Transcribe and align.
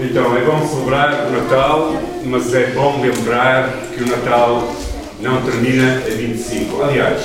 Então, 0.00 0.36
é 0.36 0.40
bom 0.40 0.66
celebrar 0.66 1.28
o 1.28 1.30
Natal, 1.30 1.92
mas 2.24 2.52
é 2.52 2.66
bom 2.72 3.00
lembrar 3.00 3.70
que 3.94 4.02
o 4.02 4.06
Natal 4.08 4.74
não 5.20 5.40
termina 5.42 5.98
a 5.98 6.10
25. 6.10 6.82
Aliás, 6.82 7.22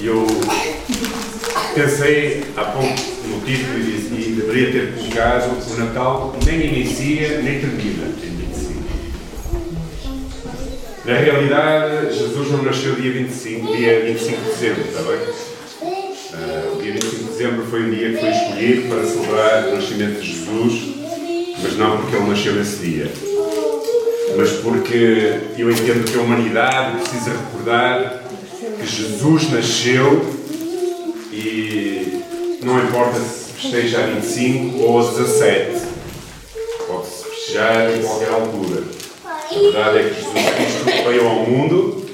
eu 0.00 0.24
pensei 1.74 2.44
há 2.56 2.64
pouco 2.64 2.94
no 3.26 3.40
título 3.40 3.78
e, 3.78 4.34
deveria 4.36 4.70
ter 4.70 4.94
colocado 4.94 5.50
o 5.50 5.76
Natal 5.78 6.36
nem 6.46 6.66
inicia 6.66 7.40
nem 7.42 7.60
termina 7.60 8.06
em 8.22 8.36
25. 8.36 8.84
Na 11.04 11.14
realidade, 11.14 12.16
Jesus 12.16 12.50
não 12.52 12.62
nasceu 12.62 12.94
dia 12.94 13.12
25, 13.12 13.76
dia 13.76 14.04
25 14.04 14.36
de 14.36 14.50
dezembro, 14.50 14.82
está 14.82 15.02
bem? 15.02 15.18
Uh, 16.32 16.76
o 16.76 16.82
dia 16.82 16.92
25 16.92 17.16
de 17.16 17.24
dezembro 17.24 17.66
foi 17.66 17.82
um 17.82 17.90
dia 17.90 18.12
que 18.12 18.20
foi 18.20 18.30
escolhido 18.30 18.88
para 18.88 19.04
celebrar 19.04 19.68
o 19.68 19.74
nascimento 19.74 20.20
de 20.20 20.26
Jesus 20.32 20.99
mas 21.62 21.76
não 21.76 21.98
porque 21.98 22.16
ele 22.16 22.28
nasceu 22.28 22.54
nesse 22.54 22.76
dia, 22.76 23.10
mas 24.36 24.50
porque 24.62 25.40
eu 25.58 25.70
entendo 25.70 26.10
que 26.10 26.18
a 26.18 26.22
humanidade 26.22 27.00
precisa 27.00 27.30
recordar 27.30 28.24
que 28.78 28.86
Jesus 28.86 29.50
nasceu 29.50 30.24
e 31.32 32.22
não 32.62 32.78
importa 32.82 33.18
se 33.20 33.52
festeja 33.52 34.02
a 34.02 34.06
25 34.06 34.78
ou 34.82 35.00
a 35.00 35.10
17, 35.10 35.82
pode-se 36.86 37.24
festejar 37.24 37.96
em 37.96 38.02
qualquer 38.02 38.30
altura. 38.30 38.84
A 39.24 39.54
verdade 39.54 39.98
é 39.98 40.02
que 40.02 40.14
Jesus 40.14 40.50
Cristo 40.54 41.08
veio 41.08 41.26
ao 41.26 41.46
mundo, 41.46 42.06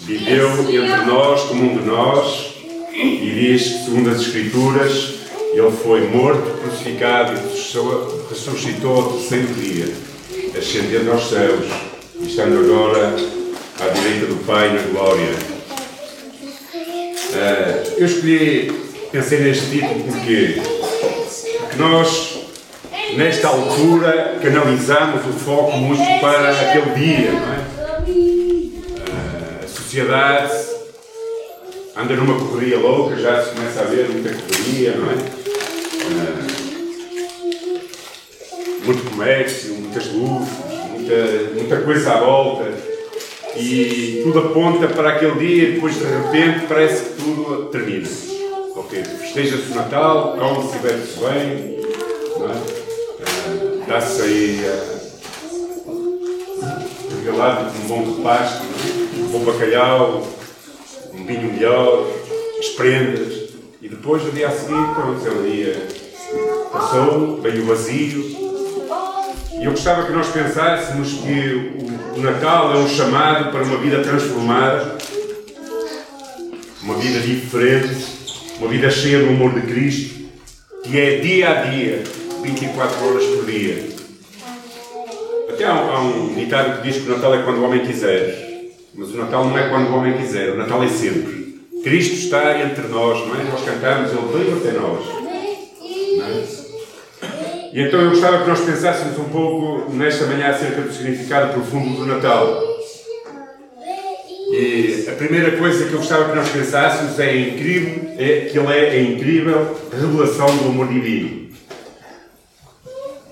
viveu 0.00 0.50
entre 0.60 1.06
nós, 1.06 1.42
como 1.42 1.72
um 1.72 1.78
de 1.78 1.84
nós, 1.84 2.54
e 2.92 3.30
diz 3.34 3.84
segundo 3.84 4.10
as 4.10 4.20
Escrituras, 4.20 5.13
ele 5.54 5.70
foi 5.70 6.08
morto, 6.08 6.58
crucificado 6.60 7.32
e 7.32 8.28
ressuscitou 8.28 8.96
ao 8.96 9.12
terceiro 9.12 9.46
dia, 9.54 9.94
ascendendo 10.58 11.12
aos 11.12 11.28
céus 11.28 11.66
e 12.18 12.26
estando 12.26 12.58
agora 12.58 13.14
à 13.80 13.88
direita 13.88 14.26
do 14.26 14.44
Pai 14.44 14.72
na 14.72 14.82
glória. 14.82 15.30
Uh, 17.30 17.98
eu 17.98 18.06
escolhi, 18.06 18.72
pensei 19.12 19.38
neste 19.40 19.70
título 19.70 20.04
porque, 20.04 20.60
nós, 21.76 22.38
nesta 23.16 23.46
altura, 23.48 24.38
canalizamos 24.42 25.24
o 25.24 25.32
foco 25.38 25.76
muito 25.76 26.02
para 26.20 26.50
aquele 26.50 26.90
dia, 26.96 27.30
não 27.30 27.52
é? 27.52 27.58
Uh, 28.10 29.64
a 29.64 29.68
sociedade 29.68 30.52
anda 31.96 32.16
numa 32.16 32.38
correria 32.38 32.78
louca, 32.78 33.16
já 33.16 33.40
se 33.40 33.50
começa 33.50 33.82
a 33.82 33.84
ver 33.84 34.08
muita 34.08 34.30
correria, 34.30 34.96
não 34.96 35.10
é? 35.12 35.43
Muito 38.84 39.10
comércio, 39.10 39.74
muitas 39.74 40.06
luzes, 40.12 40.52
muita, 40.90 41.14
muita 41.54 41.80
coisa 41.82 42.12
à 42.12 42.20
volta 42.20 42.72
e 43.56 44.20
tudo 44.24 44.40
aponta 44.40 44.88
para 44.88 45.10
aquele 45.10 45.38
dia 45.38 45.68
e 45.68 45.72
depois 45.74 45.96
de 45.96 46.04
repente 46.04 46.66
parece 46.66 47.04
que 47.04 47.22
tudo 47.22 47.66
termina. 47.70 48.08
Ok, 48.76 49.02
festeja-se 49.04 49.72
o 49.72 49.74
Natal, 49.74 50.36
come-se 50.36 50.76
e 50.76 50.80
bebe-se 50.80 51.20
bem, 51.20 51.78
é? 52.42 52.84
dá-se 53.86 54.22
aí 54.22 54.64
uh, 54.66 54.94
regalado 57.20 57.70
com 57.70 57.78
um 57.78 57.86
bom 57.86 58.16
repasto, 58.16 58.64
um 59.18 59.28
bom 59.28 59.44
bacalhau, 59.44 60.26
um 61.12 61.24
vinho 61.24 61.52
melhor, 61.52 62.10
as 62.58 62.68
prendas. 62.70 63.43
E 63.84 63.88
depois, 63.88 64.24
no 64.24 64.32
dia 64.32 64.48
a 64.48 64.50
seguir, 64.50 64.94
pronto, 64.94 65.28
é 65.28 65.30
o 65.30 65.42
dia 65.42 65.86
passou, 66.72 67.38
veio 67.42 67.66
vazio. 67.66 68.24
E 69.60 69.62
eu 69.62 69.72
gostava 69.72 70.06
que 70.06 70.12
nós 70.12 70.26
pensássemos 70.28 71.12
que 71.12 71.74
o 72.16 72.20
Natal 72.22 72.72
é 72.72 72.78
um 72.78 72.88
chamado 72.88 73.50
para 73.50 73.62
uma 73.62 73.76
vida 73.76 74.02
transformada, 74.02 74.96
uma 76.82 76.94
vida 76.94 77.20
diferente, 77.20 78.06
uma 78.58 78.68
vida 78.68 78.90
cheia 78.90 79.18
do 79.18 79.28
amor 79.28 79.52
de 79.52 79.60
Cristo, 79.66 80.30
que 80.82 80.98
é 80.98 81.18
dia 81.18 81.50
a 81.50 81.54
dia, 81.64 82.02
24 82.42 83.06
horas 83.06 83.24
por 83.26 83.44
dia. 83.44 83.86
Até 85.50 85.66
há 85.66 85.74
um, 85.74 85.92
há 85.92 86.00
um 86.00 86.34
ditado 86.34 86.80
que 86.80 86.88
diz 86.88 87.02
que 87.02 87.10
o 87.10 87.14
Natal 87.14 87.34
é 87.34 87.42
quando 87.42 87.58
o 87.58 87.64
homem 87.64 87.84
quiser, 87.84 88.72
mas 88.94 89.10
o 89.10 89.18
Natal 89.18 89.44
não 89.44 89.58
é 89.58 89.68
quando 89.68 89.90
o 89.90 89.94
homem 89.94 90.16
quiser, 90.16 90.54
o 90.54 90.56
Natal 90.56 90.82
é 90.82 90.88
sempre. 90.88 91.43
Cristo 91.84 92.14
está 92.14 92.58
entre 92.62 92.88
nós, 92.88 93.28
não 93.28 93.38
é? 93.38 93.44
Nós 93.44 93.62
cantamos, 93.62 94.10
Ele 94.10 94.32
veio 94.32 94.56
até 94.56 94.72
nós. 94.72 95.06
É? 96.22 96.64
E 97.74 97.80
então 97.82 98.00
eu 98.00 98.10
gostava 98.10 98.42
que 98.42 98.48
nós 98.48 98.60
pensássemos 98.60 99.18
um 99.18 99.24
pouco 99.24 99.92
nesta 99.92 100.24
manhã 100.24 100.48
acerca 100.48 100.80
do 100.80 100.90
significado 100.90 101.52
profundo 101.52 101.98
do 101.98 102.06
Natal. 102.06 102.62
E 104.50 105.06
a 105.08 105.12
primeira 105.12 105.58
coisa 105.58 105.84
que 105.84 105.92
eu 105.92 105.98
gostava 105.98 106.30
que 106.30 106.36
nós 106.36 106.48
pensássemos 106.48 107.20
é 107.20 107.36
incrível, 107.36 108.14
é 108.16 108.48
que 108.50 108.58
ele 108.58 108.72
é 108.72 108.90
a 108.90 109.02
incrível 109.02 109.76
revelação 109.92 110.46
do 110.56 110.68
amor 110.68 110.88
divino. 110.88 111.50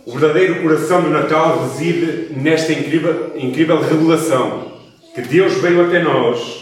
O 0.04 0.12
verdadeiro 0.12 0.60
coração 0.60 1.00
do 1.00 1.08
Natal 1.08 1.62
reside 1.62 2.34
nesta 2.36 2.72
incrível, 2.72 3.32
incrível 3.34 3.80
revelação 3.80 4.72
que 5.14 5.22
Deus 5.22 5.54
veio 5.54 5.86
até 5.86 6.02
nós 6.02 6.61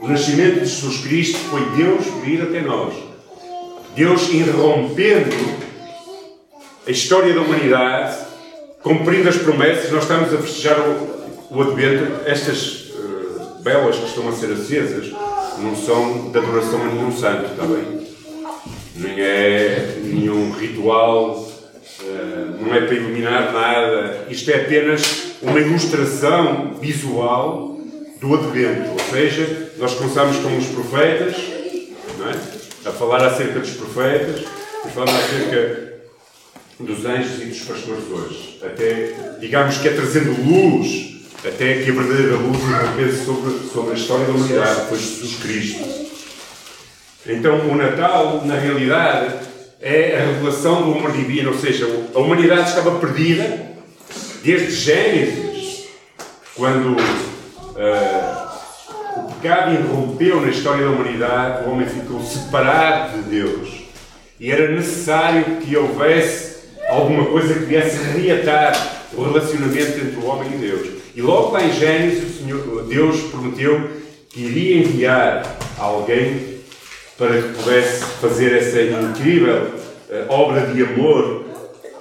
o 0.00 0.08
nascimento 0.08 0.60
de 0.60 0.66
Jesus 0.66 0.98
Cristo 0.98 1.38
foi 1.50 1.64
Deus 1.76 2.04
vir 2.24 2.42
até 2.42 2.60
nós. 2.60 2.94
Deus 3.94 4.28
irrompendo 4.28 5.34
a 6.86 6.90
história 6.90 7.32
da 7.32 7.40
humanidade, 7.40 8.18
cumprindo 8.82 9.28
as 9.28 9.36
promessas. 9.36 9.90
Nós 9.90 10.02
estamos 10.02 10.34
a 10.34 10.38
festejar 10.38 10.78
o, 10.78 11.56
o 11.56 11.62
Advento. 11.62 12.20
Estas 12.26 12.90
uh, 12.90 13.62
velas 13.62 13.96
que 13.96 14.04
estão 14.04 14.28
a 14.28 14.32
ser 14.32 14.52
acesas 14.52 15.10
não 15.62 15.74
são 15.74 16.30
de 16.30 16.38
adoração 16.38 16.82
a 16.82 16.86
nenhum 16.86 17.10
santo, 17.10 17.52
está 17.52 17.64
bem? 17.64 18.06
Nem 18.96 19.20
é 19.20 19.98
nenhum 20.04 20.52
ritual, 20.52 21.38
uh, 21.38 22.62
não 22.62 22.74
é 22.74 22.82
para 22.82 22.94
iluminar 22.94 23.52
nada. 23.52 24.26
Isto 24.28 24.50
é 24.50 24.56
apenas 24.56 25.32
uma 25.40 25.58
ilustração 25.58 26.74
visual 26.74 27.75
do 28.20 28.34
Advento, 28.34 28.90
ou 28.92 28.98
seja, 29.10 29.72
nós 29.78 29.94
começamos 29.94 30.36
com 30.38 30.56
os 30.56 30.66
profetas, 30.66 31.36
é? 31.36 32.88
a 32.88 32.92
falar 32.92 33.24
acerca 33.26 33.60
dos 33.60 33.70
profetas, 33.70 34.44
e 34.84 34.88
falamos 34.88 35.14
acerca 35.14 35.94
dos 36.80 37.04
anjos 37.04 37.42
e 37.42 37.46
dos 37.46 37.60
pastores 37.60 38.04
hoje, 38.10 38.60
até, 38.62 39.36
digamos 39.40 39.78
que 39.78 39.88
é 39.88 39.92
trazendo 39.92 40.30
luz, 40.42 41.16
até 41.44 41.82
que 41.82 41.90
a 41.90 41.94
verdadeira 41.94 42.36
luz 42.36 42.58
irrompesse 42.58 43.24
sobre, 43.24 43.68
sobre 43.72 43.92
a 43.92 43.94
história 43.94 44.26
da 44.26 44.32
humanidade, 44.32 44.88
foi 44.88 44.98
Jesus 44.98 45.36
Cristo. 45.36 45.84
Então, 47.26 47.68
o 47.68 47.74
Natal, 47.74 48.42
na 48.44 48.54
realidade, 48.54 49.34
é 49.80 50.16
a 50.16 50.26
revelação 50.26 50.82
do 50.82 50.98
amor 50.98 51.12
divino, 51.12 51.50
ou 51.50 51.58
seja, 51.58 51.86
a 52.14 52.18
humanidade 52.18 52.68
estava 52.68 52.98
perdida 52.98 53.66
desde 54.42 54.70
Gênesis, 54.70 55.86
quando 56.54 56.96
uh, 57.76 59.20
o 59.20 59.32
pecado 59.34 59.74
irrompeu 59.74 60.40
na 60.40 60.48
história 60.48 60.84
da 60.84 60.90
humanidade, 60.90 61.64
o 61.64 61.70
homem 61.70 61.86
ficou 61.86 62.20
separado 62.22 63.18
de 63.18 63.30
Deus. 63.30 63.86
E 64.38 64.50
era 64.50 64.70
necessário 64.70 65.56
que 65.56 65.76
houvesse 65.76 66.56
alguma 66.88 67.24
coisa 67.26 67.54
que 67.54 67.64
viesse 67.64 67.96
reatar 68.18 69.04
o 69.14 69.22
relacionamento 69.22 69.98
entre 69.98 70.16
o 70.20 70.26
homem 70.26 70.52
e 70.54 70.58
Deus. 70.58 70.88
E 71.14 71.22
logo 71.22 71.52
lá 71.52 71.62
em 71.62 71.72
Gênesis, 71.72 72.34
o 72.34 72.42
Senhor, 72.42 72.84
Deus 72.84 73.22
prometeu 73.30 73.90
que 74.28 74.42
iria 74.42 74.78
enviar 74.78 75.56
alguém 75.78 76.56
para 77.16 77.40
que 77.40 77.48
pudesse 77.54 78.04
fazer 78.20 78.52
essa 78.54 78.82
incrível 78.82 79.70
uh, 80.10 80.26
obra 80.28 80.66
de 80.66 80.82
amor 80.82 81.44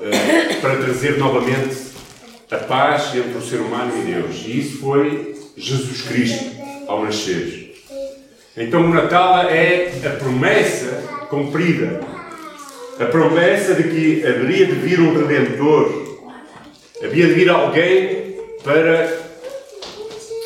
uh, 0.02 0.62
para 0.62 0.76
trazer 0.78 1.18
novamente 1.18 1.86
a 2.52 2.58
paz 2.58 3.16
entre 3.16 3.38
o 3.38 3.42
ser 3.42 3.62
humano 3.62 3.94
e 3.98 4.12
Deus. 4.14 4.36
E 4.46 4.60
isso 4.60 4.80
foi 4.80 5.35
Jesus 5.58 6.02
Cristo 6.02 6.46
ao 6.88 7.04
nascer. 7.04 7.76
Então 8.58 8.86
o 8.86 8.94
Natal 8.94 9.44
é 9.50 9.92
a 10.06 10.10
promessa 10.12 11.04
cumprida. 11.30 12.02
A 13.00 13.06
promessa 13.06 13.74
de 13.76 13.84
que 13.84 14.26
haveria 14.26 14.68
de 14.68 14.74
vir 14.74 15.00
um 15.00 15.26
Redentor. 15.26 16.06
Havia 17.04 17.28
de 17.28 17.34
vir 17.34 17.50
alguém 17.50 18.36
para 18.64 19.08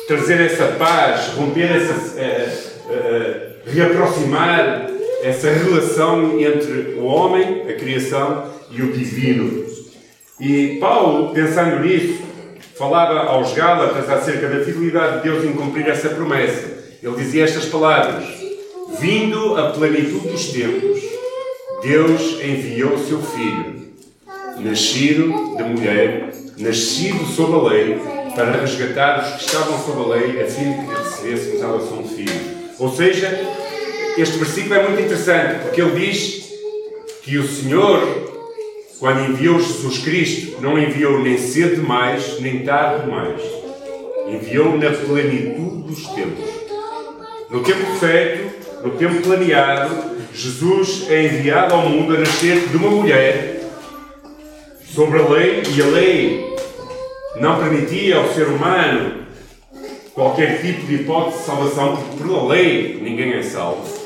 trazer 0.08 0.40
essa 0.40 0.66
paz, 0.72 1.28
romper 1.36 1.70
essa. 1.70 1.92
Uh, 1.94 2.90
uh, 2.92 3.50
reaproximar 3.66 4.86
essa 5.22 5.50
relação 5.50 6.40
entre 6.40 6.94
o 6.98 7.04
homem, 7.04 7.62
a 7.68 7.74
criação 7.74 8.50
e 8.70 8.82
o 8.82 8.92
divino. 8.92 9.66
E 10.38 10.78
Paulo, 10.80 11.34
pensando 11.34 11.80
nisso, 11.80 12.22
falava 12.80 13.24
aos 13.28 13.52
Gálatas 13.52 14.08
acerca 14.08 14.48
da 14.48 14.64
fidelidade 14.64 15.18
de 15.18 15.24
Deus 15.24 15.44
em 15.44 15.52
cumprir 15.52 15.86
essa 15.86 16.08
promessa. 16.08 16.66
Ele 17.02 17.14
dizia 17.14 17.44
estas 17.44 17.66
palavras: 17.66 18.24
Vindo 18.98 19.54
a 19.58 19.70
plenitude 19.72 20.28
dos 20.28 20.48
tempos, 20.48 20.98
Deus 21.82 22.40
enviou 22.42 22.94
o 22.94 23.06
seu 23.06 23.20
Filho, 23.20 23.90
nascido 24.60 25.56
de 25.58 25.62
mulher, 25.62 26.32
nascido 26.56 27.26
sob 27.26 27.52
a 27.52 27.70
lei, 27.70 27.98
para 28.34 28.52
resgatar 28.52 29.24
os 29.24 29.34
que 29.34 29.44
estavam 29.44 29.78
sob 29.84 30.00
a 30.00 30.16
lei, 30.16 30.42
a 30.42 30.46
fim 30.46 30.72
de 30.72 30.86
que 30.86 31.02
recebêssemos 31.02 31.62
a 31.62 31.68
adoção 31.68 32.02
de 32.02 32.14
filhos. 32.14 32.42
Ou 32.78 32.90
seja, 32.90 33.28
este 34.16 34.38
versículo 34.38 34.74
é 34.74 34.88
muito 34.88 35.02
interessante, 35.02 35.64
porque 35.64 35.82
ele 35.82 36.00
diz 36.00 36.50
que 37.22 37.36
o 37.36 37.46
Senhor 37.46 38.29
quando 39.00 39.30
enviou 39.30 39.58
Jesus 39.58 39.98
Cristo, 40.00 40.60
não 40.60 40.78
enviou 40.78 41.20
nem 41.20 41.38
cedo 41.38 41.76
demais, 41.76 42.38
nem 42.38 42.58
tarde 42.58 43.06
demais. 43.06 43.40
Enviou 44.28 44.76
na 44.76 44.90
plenitude 44.90 45.82
dos 45.88 46.06
tempos. 46.08 46.44
No 47.48 47.62
tempo 47.62 47.98
certo, 47.98 48.84
no 48.84 48.90
tempo 48.90 49.22
planeado, 49.22 50.20
Jesus 50.34 51.06
é 51.08 51.24
enviado 51.24 51.74
ao 51.74 51.88
mundo 51.88 52.14
a 52.14 52.18
nascer 52.18 52.68
de 52.68 52.76
uma 52.76 52.90
mulher 52.90 53.62
sobre 54.84 55.18
a 55.18 55.28
lei, 55.28 55.62
e 55.74 55.82
a 55.82 55.86
lei 55.86 56.56
não 57.40 57.58
permitia 57.58 58.16
ao 58.16 58.28
ser 58.34 58.48
humano 58.48 59.24
qualquer 60.12 60.60
tipo 60.60 60.86
de 60.86 60.96
hipótese 60.96 61.38
de 61.38 61.44
salvação, 61.44 61.96
porque 61.96 62.22
por 62.22 62.48
lei 62.48 62.98
ninguém 63.00 63.32
é 63.32 63.42
salvo. 63.42 63.99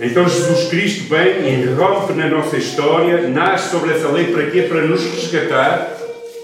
Então 0.00 0.28
Jesus 0.28 0.68
Cristo 0.68 1.08
vem 1.08 1.42
e 1.42 1.62
irrompe 1.62 2.12
na 2.14 2.28
nossa 2.28 2.56
história, 2.56 3.28
nasce 3.28 3.70
sobre 3.70 3.92
essa 3.92 4.08
lei 4.08 4.32
para 4.32 4.50
quê? 4.50 4.62
Para 4.62 4.82
nos 4.82 5.02
resgatar, 5.02 5.96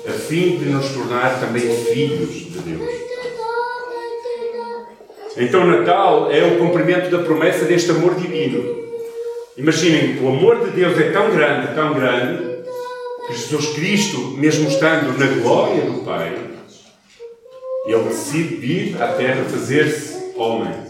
a 0.07 0.13
fim 0.13 0.59
de 0.59 0.67
nos 0.67 0.91
tornar 0.91 1.41
também 1.41 1.63
filhos 1.63 2.35
de 2.35 2.59
Deus. 2.61 2.89
Então 5.37 5.67
Natal 5.67 6.31
é 6.31 6.45
o 6.45 6.59
cumprimento 6.59 7.11
da 7.11 7.23
promessa 7.23 7.65
deste 7.65 7.91
amor 7.91 8.15
divino. 8.17 8.89
Imaginem, 9.57 10.19
o 10.23 10.29
amor 10.29 10.65
de 10.65 10.71
Deus 10.71 10.99
é 10.99 11.11
tão 11.11 11.31
grande, 11.31 11.75
tão 11.75 11.95
grande, 11.95 12.59
que 13.27 13.35
Jesus 13.35 13.67
Cristo, 13.75 14.19
mesmo 14.37 14.69
estando 14.69 15.19
na 15.19 15.27
glória 15.43 15.83
do 15.83 16.05
Pai, 16.05 16.33
ele 17.87 18.03
decide 18.05 18.55
vir 18.57 19.03
à 19.03 19.09
Terra 19.09 19.45
fazer-se 19.45 20.33
homem. 20.37 20.88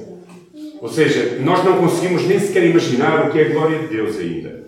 Ou 0.81 0.89
seja, 0.89 1.39
nós 1.41 1.65
não 1.65 1.79
conseguimos 1.79 2.23
nem 2.25 2.39
sequer 2.39 2.65
imaginar 2.65 3.27
o 3.27 3.31
que 3.31 3.41
é 3.41 3.47
a 3.47 3.49
glória 3.49 3.79
de 3.81 3.89
Deus 3.89 4.17
ainda. 4.19 4.63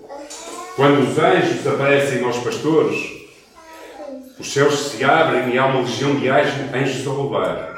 Quando 0.75 1.09
os 1.09 1.19
anjos 1.19 1.67
aparecem 1.67 2.25
aos 2.25 2.39
pastores, 2.39 2.99
os 4.39 4.53
céus 4.53 4.91
se 4.91 5.05
abrem 5.05 5.55
e 5.55 5.59
há 5.59 5.67
uma 5.67 5.81
legião 5.81 6.17
de 6.17 6.29
anjos 6.29 7.07
a 7.07 7.11
louvar. 7.11 7.71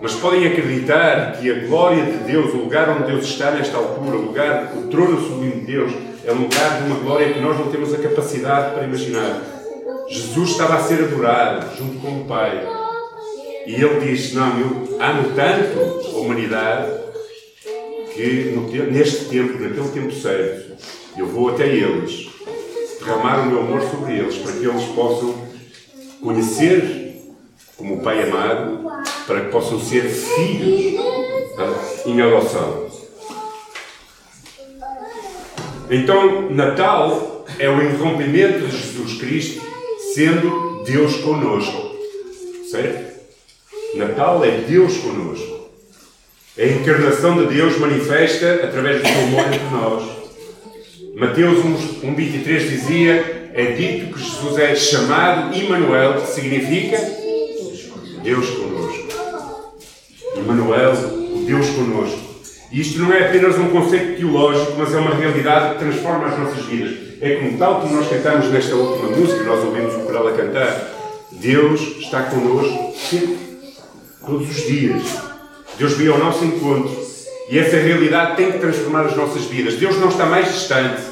Mas 0.00 0.14
podem 0.14 0.46
acreditar 0.46 1.32
que 1.32 1.50
a 1.50 1.66
glória 1.66 2.04
de 2.04 2.18
Deus, 2.18 2.52
o 2.54 2.58
lugar 2.58 2.88
onde 2.90 3.10
Deus 3.10 3.24
está 3.24 3.50
nesta 3.50 3.76
altura, 3.76 4.16
o 4.16 4.22
lugar, 4.26 4.72
o 4.76 4.88
trono 4.88 5.20
sublime 5.20 5.60
de 5.60 5.66
Deus, 5.72 5.92
é 6.24 6.32
um 6.32 6.42
lugar 6.42 6.80
de 6.80 6.86
uma 6.90 7.00
glória 7.00 7.32
que 7.32 7.40
nós 7.40 7.58
não 7.58 7.70
temos 7.70 7.92
a 7.92 7.98
capacidade 7.98 8.74
para 8.74 8.84
imaginar. 8.84 9.40
Jesus 10.08 10.50
estava 10.50 10.76
a 10.76 10.80
ser 10.80 11.02
adorado 11.04 11.76
junto 11.76 11.98
com 12.00 12.20
o 12.20 12.24
Pai. 12.24 12.66
E 13.66 13.74
ele 13.74 14.00
diz: 14.00 14.32
Não, 14.34 14.58
eu 14.58 14.98
amo 15.00 15.32
tanto 15.34 16.16
a 16.16 16.20
humanidade 16.20 17.03
que 18.14 18.52
no, 18.54 18.68
neste 18.90 19.24
tempo, 19.26 19.60
naquele 19.60 19.88
tempo 19.88 20.12
certo, 20.12 20.72
eu 21.16 21.26
vou 21.26 21.50
até 21.50 21.66
eles, 21.66 22.28
derramar 23.00 23.42
o 23.42 23.50
meu 23.50 23.60
amor 23.60 23.82
sobre 23.82 24.18
eles, 24.18 24.36
para 24.36 24.52
que 24.52 24.64
eles 24.64 24.84
possam 24.94 25.34
conhecer 26.22 27.20
como 27.76 27.96
o 27.96 28.00
Pai 28.02 28.22
amado, 28.22 28.84
para 29.26 29.40
que 29.42 29.50
possam 29.50 29.80
ser 29.80 30.02
filhos 30.02 31.00
em 32.06 32.20
adoção. 32.20 32.84
Então, 35.90 36.50
Natal 36.50 37.44
é 37.58 37.68
o 37.68 37.82
irrompimento 37.82 38.66
de 38.66 38.76
Jesus 38.76 39.20
Cristo 39.20 39.62
sendo 40.14 40.82
Deus 40.84 41.16
conosco. 41.16 41.94
Certo? 42.70 43.14
Natal 43.96 44.44
é 44.44 44.58
Deus 44.58 44.96
conosco. 44.98 45.53
A 46.56 46.64
encarnação 46.64 47.36
de 47.36 47.52
Deus 47.52 47.76
manifesta 47.80 48.60
através 48.62 49.02
do 49.02 49.08
seu 49.08 49.20
amor 49.22 49.46
entre 49.52 49.68
nós. 49.72 50.04
Mateus 51.16 51.64
1,23 51.64 52.58
dizia: 52.68 53.50
É 53.52 53.72
dito 53.72 54.14
que 54.14 54.22
Jesus 54.22 54.56
é 54.60 54.76
chamado 54.76 55.52
Emmanuel, 55.56 56.20
que 56.20 56.28
significa 56.28 56.96
Deus 58.22 58.50
conosco. 58.50 59.08
Emmanuel, 60.36 60.92
o 60.92 61.44
Deus 61.44 61.68
conosco. 61.70 62.20
E 62.70 62.80
isto 62.80 63.00
não 63.00 63.12
é 63.12 63.26
apenas 63.26 63.58
um 63.58 63.70
conceito 63.70 64.18
teológico, 64.18 64.74
mas 64.78 64.94
é 64.94 64.98
uma 64.98 65.16
realidade 65.16 65.74
que 65.74 65.80
transforma 65.80 66.28
as 66.28 66.38
nossas 66.38 66.64
vidas. 66.66 66.96
É 67.20 67.34
como 67.34 67.58
tal 67.58 67.80
como 67.80 67.96
nós 67.96 68.08
cantamos 68.08 68.48
nesta 68.52 68.76
última 68.76 69.08
música, 69.08 69.42
nós 69.42 69.64
ouvimos 69.64 69.92
o 69.96 70.00
coral 70.06 70.28
a 70.28 70.32
cantar. 70.32 70.88
Deus 71.32 71.80
está 71.98 72.22
connosco 72.22 72.94
sempre, 72.96 73.38
todos 74.24 74.48
os 74.48 74.66
dias. 74.68 75.33
Deus 75.78 75.94
veio 75.94 76.12
ao 76.12 76.18
nosso 76.18 76.44
encontro 76.44 77.04
e 77.48 77.58
essa 77.58 77.76
realidade 77.76 78.36
tem 78.36 78.52
que 78.52 78.58
transformar 78.58 79.06
as 79.06 79.16
nossas 79.16 79.44
vidas. 79.44 79.74
Deus 79.74 79.98
não 79.98 80.08
está 80.08 80.26
mais 80.26 80.46
distante. 80.46 81.02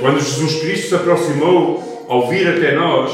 Quando 0.00 0.20
Jesus 0.20 0.60
Cristo 0.60 0.88
se 0.88 0.94
aproximou 0.94 2.06
ao 2.08 2.28
vir 2.28 2.48
até 2.48 2.74
nós, 2.74 3.12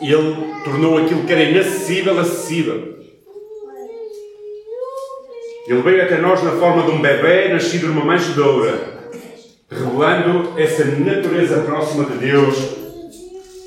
Ele 0.00 0.36
tornou 0.64 0.98
aquilo 0.98 1.24
que 1.24 1.32
era 1.32 1.42
inacessível 1.42 2.18
acessível. 2.18 2.92
Ele 5.66 5.80
veio 5.80 6.02
até 6.02 6.18
nós 6.18 6.42
na 6.42 6.52
forma 6.52 6.82
de 6.82 6.90
um 6.90 7.00
bebê 7.00 7.48
nascido 7.48 7.86
numa 7.86 8.04
manjedoura, 8.04 9.00
revelando 9.70 10.58
essa 10.58 10.84
natureza 10.84 11.60
próxima 11.62 12.04
de 12.04 12.18
Deus, 12.18 12.58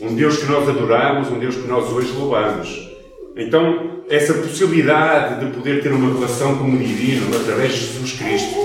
um 0.02 0.14
Deus 0.14 0.38
que 0.38 0.52
nós 0.52 0.68
adoramos, 0.68 1.30
um 1.30 1.40
Deus 1.40 1.56
que 1.56 1.68
nós 1.68 1.92
hoje 1.92 2.12
louvamos. 2.12 2.92
Então, 3.38 3.95
essa 4.10 4.34
possibilidade 4.36 5.46
de 5.46 5.52
poder 5.52 5.82
ter 5.82 5.92
uma 5.92 6.14
relação 6.14 6.58
com 6.58 6.72
o 6.72 6.78
divino 6.78 7.36
através 7.36 7.74
de 7.74 7.80
Jesus 7.80 8.14
Cristo, 8.14 8.56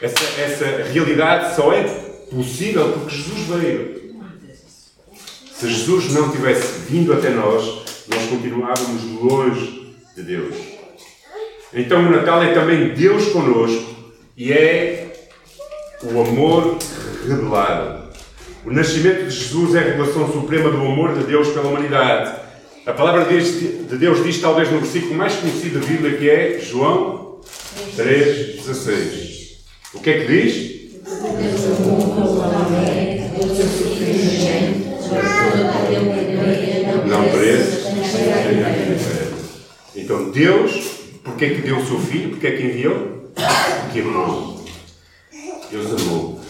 essa, 0.00 0.40
essa 0.40 0.64
realidade 0.92 1.54
só 1.54 1.72
é 1.72 1.84
possível 2.30 2.92
porque 2.92 3.16
Jesus 3.16 3.40
veio. 3.48 4.02
Se 5.54 5.68
Jesus 5.68 6.12
não 6.12 6.30
tivesse 6.30 6.80
vindo 6.90 7.12
até 7.12 7.30
nós, 7.30 7.64
nós 8.08 8.28
continuávamos 8.28 9.04
longe 9.22 9.94
de 10.16 10.22
Deus. 10.22 10.54
Então, 11.72 12.00
o 12.00 12.10
Natal 12.10 12.42
é 12.42 12.52
também 12.52 12.94
Deus 12.94 13.28
conosco 13.28 13.94
e 14.36 14.52
é 14.52 15.28
o 16.02 16.20
amor 16.20 16.78
revelado. 17.26 18.02
O 18.64 18.70
nascimento 18.70 19.24
de 19.24 19.30
Jesus 19.30 19.74
é 19.74 19.78
a 19.78 19.82
revelação 19.82 20.30
suprema 20.32 20.70
do 20.70 20.78
amor 20.78 21.14
de 21.16 21.24
Deus 21.24 21.48
pela 21.48 21.68
humanidade. 21.68 22.41
A 22.84 22.92
palavra 22.92 23.26
de 23.26 23.96
Deus 23.96 24.24
diz, 24.24 24.40
talvez 24.40 24.68
no 24.68 24.80
versículo 24.80 25.14
mais 25.14 25.36
conhecido 25.36 25.78
da 25.78 25.86
Bíblia, 25.86 26.16
que 26.18 26.28
é 26.28 26.58
João 26.58 27.38
3,16. 27.96 29.58
O 29.94 30.00
que 30.00 30.10
é 30.10 30.18
que 30.18 30.26
diz? 30.26 31.02
Não 37.06 37.28
preso. 37.28 37.82
Então 39.94 40.32
Deus, 40.32 40.72
porque 41.22 41.44
é 41.44 41.50
que 41.50 41.62
deu 41.62 41.78
o 41.78 41.86
seu 41.86 42.00
filho? 42.00 42.30
Porque 42.30 42.48
é 42.48 42.56
que 42.56 42.64
enviou? 42.64 43.30
Porque 43.82 44.00
amou. 44.00 44.64
Deus 45.70 46.02
amou. 46.02 46.40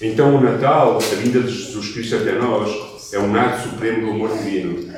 Então 0.00 0.36
o 0.36 0.40
Natal, 0.40 0.98
a 0.98 1.14
vinda 1.16 1.40
de 1.40 1.52
Jesus 1.52 1.92
Cristo 1.92 2.14
até 2.14 2.32
nós, 2.32 2.70
é 3.12 3.18
um 3.18 3.34
ato 3.34 3.70
supremo 3.70 4.06
do 4.06 4.12
amor 4.12 4.38
divino 4.38 4.93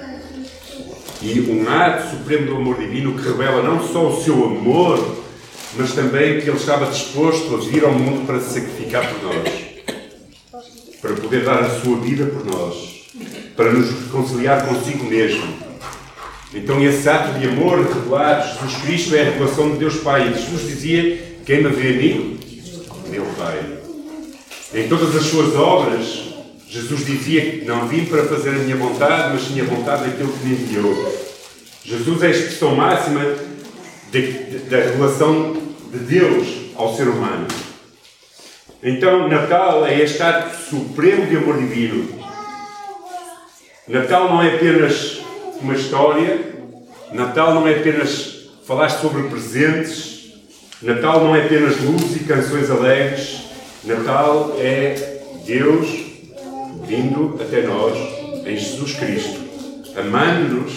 e 1.26 1.40
um 1.50 1.68
ato 1.68 2.10
supremo 2.10 2.46
do 2.46 2.56
amor 2.56 2.78
divino 2.78 3.18
que 3.18 3.28
revela 3.28 3.60
não 3.60 3.84
só 3.84 4.08
o 4.08 4.22
seu 4.22 4.44
amor, 4.44 5.24
mas 5.76 5.92
também 5.92 6.40
que 6.40 6.48
ele 6.48 6.56
estava 6.56 6.86
disposto 6.86 7.52
a 7.54 7.58
vir 7.58 7.84
ao 7.84 7.92
mundo 7.92 8.24
para 8.24 8.38
se 8.38 8.54
sacrificar 8.54 9.12
por 9.12 9.34
nós, 9.34 9.48
para 11.02 11.14
poder 11.14 11.44
dar 11.44 11.64
a 11.64 11.80
sua 11.80 11.96
vida 11.98 12.26
por 12.26 12.46
nós, 12.46 13.06
para 13.56 13.72
nos 13.72 13.90
reconciliar 14.04 14.66
consigo 14.68 15.04
mesmo. 15.04 15.52
Então, 16.54 16.80
esse 16.82 17.08
ato 17.08 17.38
de 17.40 17.48
amor 17.48 17.84
revelado, 17.84 18.48
Jesus 18.48 18.82
Cristo 18.82 19.16
é 19.16 19.22
a 19.22 19.24
revelação 19.24 19.72
de 19.72 19.78
Deus 19.78 19.96
Pai. 19.96 20.28
E 20.28 20.32
Jesus 20.32 20.62
dizia: 20.62 21.38
Quem 21.44 21.62
me 21.62 21.70
vê 21.70 21.88
a 21.88 21.92
mim, 21.92 22.38
meu 23.10 23.26
Pai. 23.36 23.60
Em 24.72 24.88
todas 24.88 25.14
as 25.16 25.24
suas 25.24 25.54
obras, 25.56 26.25
Jesus 26.76 27.06
dizia 27.06 27.40
que 27.40 27.64
não 27.64 27.88
vim 27.88 28.04
para 28.04 28.24
fazer 28.24 28.50
a 28.50 28.58
minha 28.58 28.76
vontade, 28.76 29.32
mas 29.32 29.44
sim 29.44 29.58
a 29.62 29.64
vontade 29.64 30.10
daquele 30.10 30.30
que 30.30 30.46
me 30.46 30.52
enviou. 30.52 31.26
Jesus 31.82 32.22
é 32.22 32.26
a 32.26 32.30
expressão 32.30 32.76
máxima 32.76 33.22
de, 34.12 34.32
de, 34.32 34.58
da 34.68 34.76
relação 34.76 35.56
de 35.90 35.98
Deus 36.00 36.46
ao 36.74 36.94
ser 36.94 37.08
humano. 37.08 37.46
Então, 38.82 39.26
Natal 39.26 39.86
é 39.86 40.02
este 40.02 40.22
ato 40.22 40.54
supremo 40.68 41.24
de 41.24 41.38
amor 41.38 41.56
divino. 41.56 42.10
Natal 43.88 44.28
não 44.28 44.42
é 44.42 44.56
apenas 44.56 45.22
uma 45.62 45.74
história, 45.74 46.40
Natal 47.10 47.54
não 47.54 47.66
é 47.66 47.76
apenas 47.76 48.50
falar 48.66 48.90
sobre 48.90 49.22
presentes, 49.30 50.34
Natal 50.82 51.24
não 51.24 51.34
é 51.34 51.46
apenas 51.46 51.80
luz 51.80 52.14
e 52.16 52.24
canções 52.24 52.70
alegres, 52.70 53.44
Natal 53.82 54.54
é 54.58 55.22
Deus 55.46 56.05
vindo 56.86 57.36
até 57.40 57.62
nós 57.62 57.96
em 58.46 58.56
Jesus 58.56 58.94
Cristo, 58.94 59.40
amando-nos, 59.98 60.76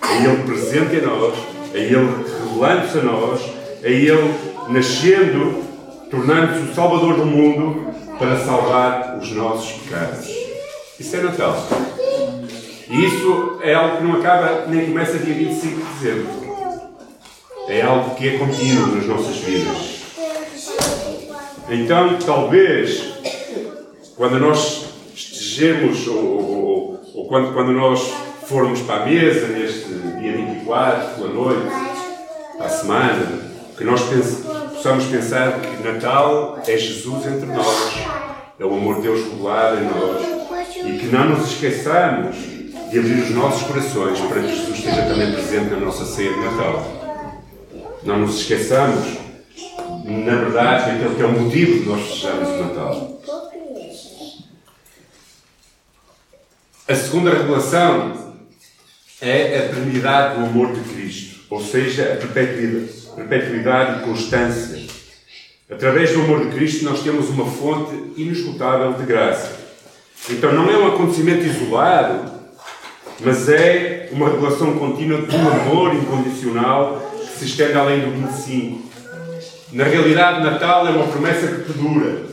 a 0.00 0.14
Ele 0.16 0.42
presente 0.44 0.96
em 0.96 1.02
nós, 1.02 1.34
a 1.74 1.76
Ele 1.76 1.96
revelando-se 1.96 2.98
a 2.98 3.02
nós, 3.02 3.40
a 3.84 3.86
Ele 3.86 4.34
nascendo, 4.68 5.62
tornando-se 6.10 6.70
o 6.70 6.74
Salvador 6.74 7.16
do 7.16 7.26
mundo 7.26 7.86
para 8.18 8.38
salvar 8.38 9.18
os 9.18 9.30
nossos 9.32 9.72
pecados. 9.82 10.28
Isso 10.98 11.16
é 11.16 11.20
Natal. 11.20 11.66
E 12.88 13.04
isso 13.04 13.58
é 13.62 13.74
algo 13.74 13.98
que 13.98 14.04
não 14.04 14.16
acaba 14.20 14.64
nem 14.68 14.86
começa 14.86 15.18
dia 15.18 15.34
25 15.34 15.76
de 15.76 15.98
dezembro. 15.98 16.46
É 17.68 17.82
algo 17.82 18.14
que 18.14 18.28
é 18.28 18.38
contínuo 18.38 18.94
nas 18.94 19.06
nossas 19.06 19.36
vidas. 19.38 19.96
Então, 21.68 22.16
talvez, 22.24 23.02
quando 24.16 24.38
nós 24.38 24.85
estejamos, 25.56 26.06
ou, 26.06 26.16
ou, 26.16 27.00
ou 27.14 27.28
quando, 27.28 27.54
quando 27.54 27.72
nós 27.72 28.12
formos 28.44 28.80
para 28.82 29.02
a 29.02 29.06
mesa, 29.06 29.48
neste 29.48 29.88
dia 30.20 30.36
24, 30.36 31.14
pela 31.14 31.32
noite, 31.32 31.66
a 32.60 32.68
semana, 32.68 33.26
que 33.76 33.84
nós 33.84 34.02
pense, 34.02 34.42
possamos 34.74 35.04
pensar 35.06 35.60
que 35.60 35.82
Natal 35.82 36.58
é 36.66 36.76
Jesus 36.76 37.26
entre 37.26 37.46
nós, 37.46 37.94
é 38.58 38.64
o 38.64 38.74
amor 38.74 38.96
de 38.96 39.02
Deus 39.02 39.24
revelado 39.24 39.78
em 39.78 39.84
nós, 39.84 40.66
e 40.76 40.98
que 40.98 41.06
não 41.06 41.30
nos 41.30 41.52
esqueçamos 41.52 42.36
de 42.90 42.98
abrir 42.98 43.22
os 43.22 43.30
nossos 43.30 43.66
corações 43.66 44.20
para 44.20 44.42
que 44.42 44.48
Jesus 44.48 44.78
esteja 44.78 45.02
também 45.02 45.32
presente 45.32 45.70
na 45.70 45.80
nossa 45.80 46.04
ceia 46.04 46.32
de 46.32 46.40
Natal. 46.40 46.86
Não 48.04 48.20
nos 48.20 48.40
esqueçamos, 48.40 49.04
na 50.04 50.34
verdade, 50.36 50.92
daquele 50.92 51.14
que 51.16 51.22
é 51.22 51.26
o 51.26 51.32
motivo 51.32 51.80
de 51.80 51.88
nós 51.88 52.02
festejarmos 52.02 52.48
o 52.48 52.62
Natal. 52.62 53.15
A 56.88 56.94
segunda 56.94 57.30
revelação 57.30 58.36
é 59.20 59.32
a 59.32 59.64
eternidade 59.64 60.38
do 60.38 60.46
amor 60.46 60.72
de 60.72 60.80
Cristo, 60.88 61.40
ou 61.50 61.60
seja, 61.60 62.12
a 62.12 62.16
perpetuidade, 62.16 62.92
perpetuidade 63.16 63.98
e 63.98 64.04
constância. 64.04 64.86
Através 65.68 66.12
do 66.12 66.20
amor 66.20 66.46
de 66.46 66.54
Cristo, 66.54 66.84
nós 66.84 67.02
temos 67.02 67.28
uma 67.28 67.44
fonte 67.44 67.92
inesgotável 68.16 68.92
de 68.92 69.04
graça. 69.04 69.50
Então, 70.30 70.52
não 70.52 70.70
é 70.70 70.78
um 70.78 70.86
acontecimento 70.86 71.44
isolado, 71.44 72.30
mas 73.18 73.48
é 73.48 74.08
uma 74.12 74.30
revelação 74.30 74.78
contínua 74.78 75.22
de 75.22 75.34
um 75.34 75.48
amor 75.48 75.92
incondicional 75.92 77.12
que 77.18 77.36
se 77.36 77.46
estende 77.46 77.72
além 77.72 77.98
do 78.02 78.12
25. 78.12 78.88
Na 79.72 79.82
realidade, 79.82 80.44
Natal 80.44 80.86
é 80.86 80.90
uma 80.90 81.08
promessa 81.08 81.48
que 81.48 81.62
perdura, 81.62 82.26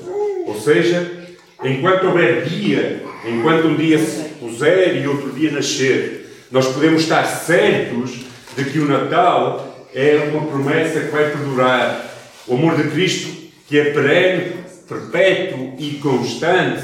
ou 0.45 0.61
seja, 0.61 1.22
enquanto 1.63 2.07
houver 2.07 2.43
dia, 2.45 3.03
enquanto 3.25 3.67
um 3.67 3.75
dia 3.75 3.97
se 3.97 4.29
puser 4.39 4.97
e 5.01 5.07
outro 5.07 5.31
dia 5.31 5.51
nascer, 5.51 6.23
nós 6.51 6.67
podemos 6.67 7.01
estar 7.01 7.23
certos 7.25 8.11
de 8.55 8.65
que 8.65 8.79
o 8.79 8.87
Natal 8.87 9.87
é 9.93 10.29
uma 10.31 10.45
promessa 10.45 10.99
que 10.99 11.11
vai 11.11 11.29
perdurar. 11.29 12.09
O 12.45 12.55
amor 12.55 12.75
de 12.75 12.89
Cristo, 12.89 13.29
que 13.67 13.79
é 13.79 13.85
perene, 13.85 14.53
perpétuo 14.87 15.73
e 15.79 15.91
constante, 15.95 16.83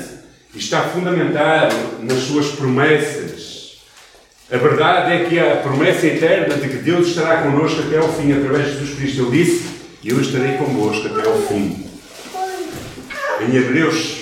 está 0.56 0.82
fundamentado 0.82 1.76
nas 2.02 2.20
suas 2.20 2.48
promessas. 2.48 3.78
A 4.52 4.58
verdade 4.58 5.14
é 5.14 5.26
que 5.26 5.40
a 5.40 5.58
promessa 5.58 6.08
eterna 6.08 6.56
de 6.56 6.70
que 6.70 6.78
Deus 6.78 7.10
estará 7.10 7.44
connosco 7.44 7.82
até 7.82 7.98
ao 7.98 8.12
fim, 8.12 8.32
através 8.32 8.66
de 8.66 8.72
Jesus 8.80 8.98
Cristo, 8.98 9.22
Ele 9.28 9.44
disse: 9.44 9.70
Eu 10.04 10.20
estarei 10.20 10.58
convosco 10.58 11.08
até 11.08 11.28
ao 11.28 11.38
fim. 11.44 11.86
Em 13.42 13.56
Hebreus 13.56 14.19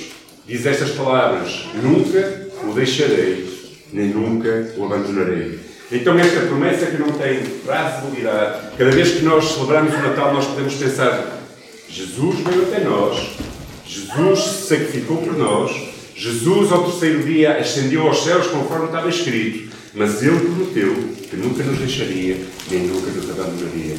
diz 0.47 0.65
estas 0.65 0.91
palavras: 0.91 1.67
Nunca 1.83 2.47
o 2.63 2.73
deixarei, 2.73 3.47
nem 3.91 4.07
nunca 4.07 4.73
o 4.77 4.85
abandonarei. 4.85 5.59
Então, 5.91 6.17
esta 6.17 6.41
promessa 6.41 6.85
que 6.87 6.97
não 6.97 7.11
tem 7.11 7.43
prazo 7.65 8.01
de 8.01 8.21
validade, 8.21 8.77
cada 8.77 8.91
vez 8.91 9.11
que 9.11 9.23
nós 9.23 9.45
celebramos 9.45 9.93
o 9.93 9.97
Natal, 9.97 10.33
nós 10.33 10.45
podemos 10.45 10.73
pensar: 10.75 11.41
Jesus 11.89 12.39
veio 12.39 12.63
até 12.63 12.79
nós, 12.81 13.37
Jesus 13.85 14.39
se 14.39 14.67
sacrificou 14.67 15.17
por 15.17 15.37
nós, 15.37 15.71
Jesus 16.15 16.71
ao 16.71 16.89
terceiro 16.89 17.23
dia 17.23 17.57
ascendeu 17.57 18.07
aos 18.07 18.23
céus 18.23 18.47
conforme 18.47 18.87
estava 18.87 19.09
escrito, 19.09 19.73
mas 19.93 20.21
Ele 20.21 20.39
prometeu 20.39 20.93
que 21.29 21.35
nunca 21.35 21.63
nos 21.63 21.77
deixaria, 21.77 22.37
nem 22.69 22.87
nunca 22.87 23.11
nos 23.11 23.29
abandonaria. 23.29 23.95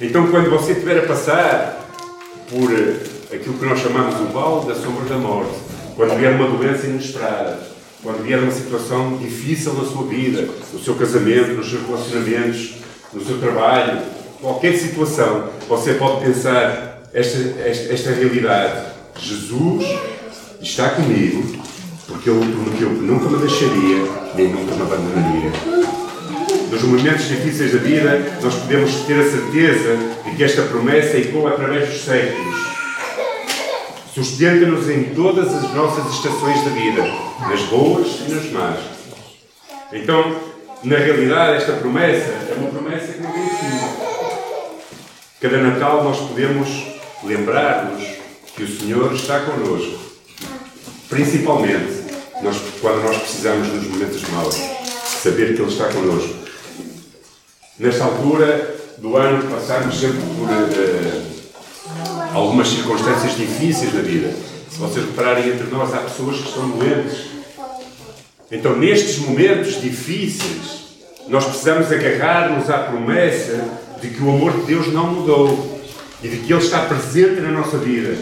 Então, 0.00 0.26
quando 0.28 0.50
você 0.50 0.72
estiver 0.72 0.98
a 0.98 1.06
passar 1.06 1.88
por 2.50 2.70
aquilo 3.36 3.58
que 3.58 3.64
nós 3.64 3.80
chamamos 3.80 4.14
o 4.20 4.26
vale 4.26 4.66
da 4.66 4.74
sombra 4.74 5.04
da 5.08 5.16
morte, 5.16 5.54
quando 5.96 6.18
vier 6.18 6.34
uma 6.34 6.48
doença 6.48 6.86
inesperada, 6.86 7.60
quando 8.02 8.22
vier 8.22 8.38
uma 8.38 8.52
situação 8.52 9.16
difícil 9.16 9.74
na 9.74 9.84
sua 9.84 10.06
vida, 10.06 10.48
no 10.72 10.78
seu 10.78 10.94
casamento, 10.94 11.52
nos 11.52 11.70
seus 11.70 11.86
relacionamentos, 11.86 12.74
no 13.12 13.24
seu 13.24 13.38
trabalho, 13.38 14.00
qualquer 14.40 14.76
situação, 14.76 15.48
você 15.68 15.94
pode 15.94 16.24
pensar 16.24 17.02
esta, 17.14 17.38
esta, 17.60 17.92
esta 17.92 18.10
realidade. 18.10 18.92
Jesus 19.18 19.84
está 20.60 20.90
comigo, 20.90 21.62
porque 22.06 22.28
Ele 22.28 22.52
prometeu 22.52 22.88
que 22.88 23.02
nunca 23.02 23.28
me 23.28 23.38
deixaria, 23.38 24.04
nem 24.34 24.48
nunca 24.48 24.74
me 24.74 24.82
abandonaria. 24.82 25.52
Nos 26.70 26.82
momentos 26.82 27.28
difíceis 27.28 27.72
da 27.72 27.78
vida, 27.78 28.38
nós 28.42 28.54
podemos 28.54 28.92
ter 29.02 29.20
a 29.20 29.30
certeza 29.30 29.96
de 30.24 30.36
que 30.36 30.42
esta 30.42 30.62
promessa 30.62 31.18
ecoa 31.18 31.50
através 31.50 31.88
dos 31.88 32.02
séculos 32.02 32.61
Sustenta-nos 34.14 34.90
em 34.90 35.04
todas 35.14 35.54
as 35.54 35.72
nossas 35.72 36.12
estações 36.12 36.62
da 36.64 36.70
vida, 36.70 37.02
nas 37.48 37.62
boas 37.62 38.08
e 38.26 38.30
nas 38.30 38.50
más. 38.50 38.78
Então, 39.90 40.36
na 40.84 40.96
realidade, 40.98 41.62
esta 41.62 41.72
promessa 41.72 42.28
é 42.28 42.54
uma 42.58 42.68
promessa 42.68 43.10
que 43.10 43.22
não 43.22 43.32
tem 43.32 43.48
fim. 43.48 44.02
Cada 45.40 45.56
Natal 45.62 46.04
nós 46.04 46.18
podemos 46.28 46.68
lembrar-nos 47.24 48.02
que 48.54 48.64
o 48.64 48.78
Senhor 48.78 49.14
está 49.14 49.40
connosco. 49.40 49.98
Principalmente 51.08 52.04
nós, 52.42 52.56
quando 52.82 53.02
nós 53.02 53.16
precisamos 53.16 53.68
nos 53.68 53.86
momentos 53.86 54.28
maus, 54.28 54.56
saber 55.22 55.54
que 55.54 55.62
Ele 55.62 55.72
está 55.72 55.88
connosco. 55.88 56.34
Nesta 57.78 58.04
altura 58.04 58.76
do 58.98 59.16
ano 59.16 59.50
passamos 59.50 59.98
sempre 59.98 60.20
por. 60.36 60.48
Uh, 60.50 61.31
algumas 62.34 62.68
circunstâncias 62.68 63.36
difíceis 63.36 63.92
na 63.94 64.00
vida. 64.00 64.32
Se 64.70 64.78
vocês 64.78 65.04
repararem 65.04 65.48
entre 65.48 65.66
nós, 65.66 65.92
há 65.92 65.98
pessoas 65.98 66.38
que 66.38 66.48
estão 66.48 66.70
doentes. 66.70 67.32
Então, 68.50 68.76
nestes 68.76 69.18
momentos 69.18 69.80
difíceis, 69.80 70.82
nós 71.28 71.44
precisamos 71.44 71.90
agarrar-nos 71.90 72.68
à 72.70 72.78
promessa 72.78 73.64
de 74.00 74.08
que 74.08 74.22
o 74.22 74.30
amor 74.30 74.52
de 74.52 74.62
Deus 74.62 74.92
não 74.92 75.06
mudou 75.06 75.80
e 76.22 76.28
de 76.28 76.38
que 76.38 76.52
Ele 76.52 76.62
está 76.62 76.80
presente 76.80 77.40
na 77.40 77.50
nossa 77.50 77.78
vida. 77.78 78.16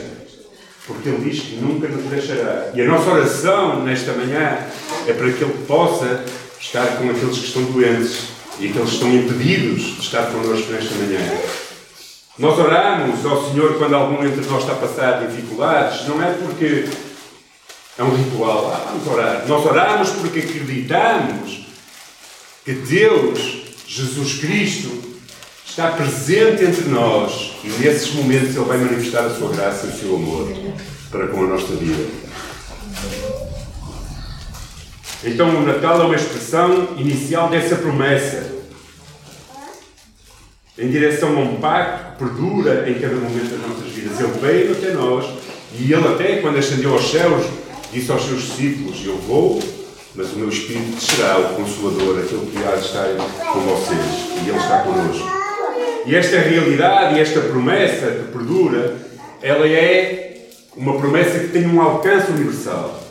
Porque 0.86 1.08
Ele 1.08 1.30
diz 1.30 1.40
que 1.40 1.56
nunca 1.56 1.88
nos 1.88 2.04
deixará. 2.04 2.70
E 2.74 2.82
a 2.82 2.84
nossa 2.84 3.10
oração 3.10 3.82
nesta 3.82 4.12
manhã 4.12 4.58
é 5.06 5.12
para 5.12 5.32
que 5.32 5.42
Ele 5.42 5.64
possa 5.66 6.24
estar 6.60 6.98
com 6.98 7.10
aqueles 7.10 7.38
que 7.38 7.46
estão 7.46 7.62
doentes 7.64 8.28
e 8.58 8.68
aqueles 8.68 8.88
que 8.88 8.94
estão 8.94 9.14
impedidos 9.14 9.82
de 9.96 10.00
estar 10.00 10.26
connosco 10.26 10.72
nesta 10.72 10.94
manhã. 10.96 11.20
Nós 12.40 12.58
oramos 12.58 13.26
ao 13.26 13.50
Senhor 13.50 13.76
quando 13.76 13.94
algum 13.94 14.24
entre 14.24 14.46
nós 14.46 14.62
está 14.62 14.72
a 14.72 14.76
passar 14.76 15.26
dificuldades, 15.26 16.08
não 16.08 16.22
é 16.22 16.32
porque 16.32 16.88
é 17.98 18.02
um 18.02 18.16
ritual, 18.16 18.72
ah, 18.72 18.92
vamos 18.92 19.06
orar. 19.06 19.44
Nós 19.46 19.66
oramos 19.66 20.08
porque 20.08 20.38
acreditamos 20.38 21.66
que 22.64 22.72
Deus, 22.72 23.62
Jesus 23.86 24.38
Cristo, 24.38 25.02
está 25.66 25.90
presente 25.90 26.64
entre 26.64 26.88
nós 26.88 27.56
e 27.62 27.68
nesses 27.68 28.14
momentos 28.14 28.56
Ele 28.56 28.64
vai 28.64 28.78
manifestar 28.78 29.26
a 29.26 29.34
sua 29.34 29.52
graça 29.52 29.86
e 29.86 29.90
o 29.90 29.92
seu 29.92 30.16
amor 30.16 30.50
para 31.10 31.28
com 31.28 31.44
a 31.44 31.46
nossa 31.46 31.76
vida. 31.76 32.08
Então 35.24 35.50
o 35.50 35.66
Natal 35.66 36.00
é 36.00 36.04
uma 36.06 36.16
expressão 36.16 36.94
inicial 36.96 37.50
dessa 37.50 37.76
promessa 37.76 38.50
em 40.78 40.88
direção 40.90 41.36
a 41.36 41.40
um 41.40 41.60
pacto 41.60 42.09
perdura 42.20 42.88
em 42.88 43.00
cada 43.00 43.16
momento 43.16 43.50
das 43.50 43.66
nossas 43.66 43.92
vidas. 43.92 44.20
Ele 44.20 44.32
veio 44.40 44.72
até 44.72 44.92
nós 44.92 45.24
e 45.72 45.90
ele 45.90 46.06
até, 46.06 46.36
quando 46.36 46.58
ascendeu 46.58 46.92
aos 46.92 47.10
céus, 47.10 47.46
disse 47.90 48.12
aos 48.12 48.26
seus 48.26 48.42
discípulos, 48.42 49.00
eu 49.04 49.16
vou, 49.16 49.58
mas 50.14 50.30
o 50.32 50.36
meu 50.36 50.50
Espírito 50.50 51.00
será 51.00 51.38
o 51.38 51.54
Consolador, 51.54 52.18
aquele 52.18 52.50
que 52.50 52.58
há 52.58 52.76
de 52.76 52.84
estar 52.84 53.06
com 53.52 53.60
vocês. 53.60 54.44
E 54.44 54.48
ele 54.50 54.58
está 54.58 54.80
connosco. 54.80 55.40
E 56.06 56.14
esta 56.14 56.38
realidade 56.38 57.16
e 57.16 57.20
esta 57.20 57.40
promessa 57.40 58.06
que 58.06 58.32
perdura, 58.32 58.96
ela 59.40 59.66
é 59.66 60.50
uma 60.76 60.98
promessa 60.98 61.38
que 61.38 61.48
tem 61.48 61.66
um 61.66 61.80
alcance 61.80 62.30
universal. 62.30 63.02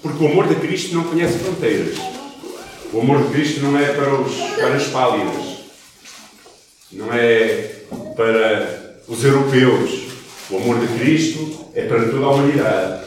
Porque 0.00 0.24
o 0.24 0.28
amor 0.28 0.48
de 0.48 0.54
Cristo 0.54 0.94
não 0.94 1.04
conhece 1.04 1.38
fronteiras. 1.38 1.96
O 2.92 3.00
amor 3.00 3.22
de 3.24 3.32
Cristo 3.32 3.60
não 3.60 3.78
é 3.78 3.92
para, 3.92 4.14
os, 4.14 4.34
para 4.56 4.74
as 4.76 4.84
pálidas 4.84 5.56
não 6.92 7.12
é 7.12 7.75
para 8.16 8.96
os 9.08 9.24
europeus. 9.24 10.06
O 10.50 10.56
amor 10.56 10.78
de 10.80 10.98
Cristo 10.98 11.66
é 11.74 11.82
para 11.82 12.08
toda 12.08 12.24
a 12.24 12.30
humanidade. 12.30 13.04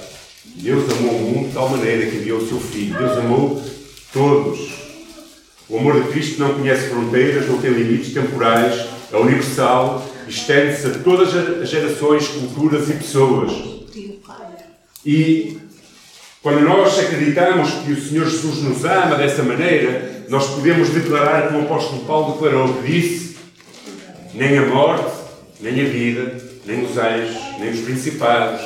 Deus 0.56 0.92
amou 0.92 1.16
o 1.16 1.20
mundo 1.20 1.48
de 1.48 1.54
tal 1.54 1.70
maneira 1.70 2.10
que 2.10 2.18
enviou 2.18 2.40
o 2.40 2.48
seu 2.48 2.60
Filho. 2.60 2.98
Deus 2.98 3.18
amou 3.18 3.64
todos. 4.12 4.60
O 5.70 5.78
amor 5.78 6.02
de 6.02 6.10
Cristo 6.10 6.40
não 6.40 6.56
conhece 6.56 6.90
fronteiras, 6.90 7.48
não 7.48 7.62
tem 7.62 7.72
limites 7.72 8.14
temporais, 8.14 8.88
é 9.12 9.18
universal, 9.18 10.06
estende-se 10.28 10.88
a 10.88 11.00
todas 11.00 11.34
as 11.36 11.70
gerações, 11.70 12.28
culturas 12.28 12.90
e 12.90 12.94
pessoas. 12.94 13.52
E 15.06 15.58
quando 16.42 16.62
nós 16.62 16.98
acreditamos 17.00 17.70
que 17.86 17.92
o 17.92 18.02
Senhor 18.02 18.26
Jesus 18.26 18.64
nos 18.64 18.84
ama 18.86 19.16
dessa 19.16 19.44
maneira, 19.44 20.26
nós 20.30 20.48
podemos 20.48 20.90
declarar, 20.90 21.48
como 21.48 21.60
o 21.60 21.64
apóstolo 21.64 22.06
Paulo 22.06 22.34
declarou, 22.34 22.74
que 22.76 22.92
disse: 22.92 23.29
nem 24.34 24.58
a 24.58 24.66
morte, 24.66 25.12
nem 25.60 25.74
a 25.82 25.90
vida, 25.90 26.38
nem 26.66 26.86
os 26.86 26.98
anjos, 26.98 27.36
nem 27.60 27.72
os 27.72 27.82
principados, 27.82 28.62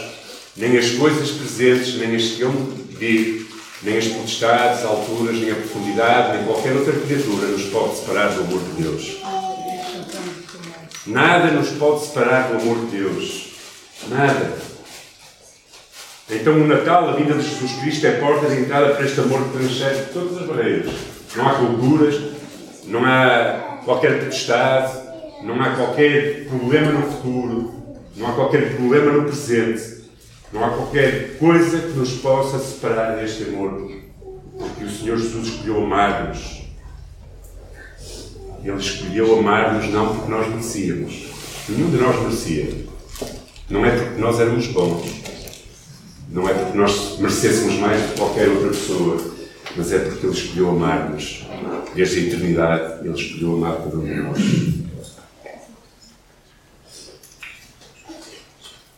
nem 0.56 0.78
as 0.78 0.92
coisas 0.92 1.32
presentes, 1.32 1.96
nem 1.96 2.16
as 2.16 2.24
que 2.24 2.44
hão 2.44 2.52
de 2.52 2.96
vir, 2.96 3.48
nem 3.82 3.98
as 3.98 4.08
potestades, 4.08 4.84
alturas, 4.84 5.38
nem 5.38 5.52
a 5.52 5.56
profundidade, 5.56 6.38
nem 6.38 6.46
qualquer 6.46 6.74
outra 6.74 6.94
criatura 6.94 7.48
nos 7.48 7.64
pode 7.64 7.98
separar 7.98 8.30
do 8.30 8.42
amor 8.42 8.62
de 8.62 8.84
Deus. 8.84 9.18
Nada 11.06 11.52
nos 11.52 11.70
pode 11.72 12.06
separar 12.06 12.48
do 12.48 12.62
amor 12.62 12.86
de 12.86 12.98
Deus. 12.98 13.54
Nada. 14.10 14.54
Então 16.30 16.54
o 16.54 16.68
Natal, 16.68 17.10
a 17.10 17.14
vinda 17.14 17.34
de 17.34 17.44
Jesus 17.44 17.74
Cristo, 17.82 18.08
é 18.08 18.18
a 18.18 18.20
porta 18.20 18.48
de 18.48 18.62
entrada 18.62 18.96
para 18.96 19.06
este 19.06 19.20
amor 19.20 19.44
que 19.44 19.58
transcende 19.58 20.14
todas 20.14 20.38
as 20.38 20.48
barreiras. 20.48 20.94
Não 21.36 21.48
há 21.48 21.54
culturas, 21.56 22.22
não 22.86 23.06
há 23.06 23.80
qualquer 23.84 24.20
potestade, 24.20 25.03
não 25.44 25.62
há 25.62 25.76
qualquer 25.76 26.46
problema 26.46 26.94
no 26.94 27.12
futuro, 27.12 27.74
não 28.16 28.30
há 28.30 28.34
qualquer 28.34 28.76
problema 28.76 29.12
no 29.12 29.24
presente, 29.26 30.04
não 30.54 30.64
há 30.64 30.70
qualquer 30.70 31.38
coisa 31.38 31.80
que 31.80 31.98
nos 31.98 32.14
possa 32.14 32.60
separar 32.60 33.18
deste 33.18 33.44
amor, 33.44 33.92
porque 34.58 34.86
o 34.86 34.90
Senhor 34.90 35.18
Jesus 35.18 35.48
escolheu 35.48 35.84
amar-nos. 35.84 36.64
Ele 38.64 38.78
escolheu 38.78 39.40
amar-nos 39.40 39.90
não 39.90 40.16
porque 40.16 40.32
nós 40.32 40.48
merecíamos. 40.48 41.34
Nenhum 41.68 41.90
de 41.90 41.98
nós 41.98 42.22
merecia. 42.22 42.86
Não 43.70 43.86
é 43.86 43.92
porque 43.92 44.22
nós 44.22 44.40
éramos 44.40 44.68
bons. 44.68 45.24
Não 46.30 46.48
é 46.48 46.54
porque 46.54 46.78
nós 46.78 47.20
merecêssemos 47.20 47.76
mais 47.76 48.02
do 48.02 48.08
que 48.10 48.20
qualquer 48.20 48.48
outra 48.48 48.70
pessoa. 48.70 49.34
Mas 49.76 49.92
é 49.92 50.00
porque 50.00 50.26
Ele 50.26 50.34
escolheu 50.34 50.70
amar-nos. 50.70 51.46
Desde 51.94 52.20
a 52.20 52.24
eternidade, 52.24 53.06
Ele 53.06 53.14
escolheu 53.14 53.56
amar 53.56 53.78
cada 53.78 53.98
um 53.98 54.06
de 54.06 54.16
nós. 54.16 54.83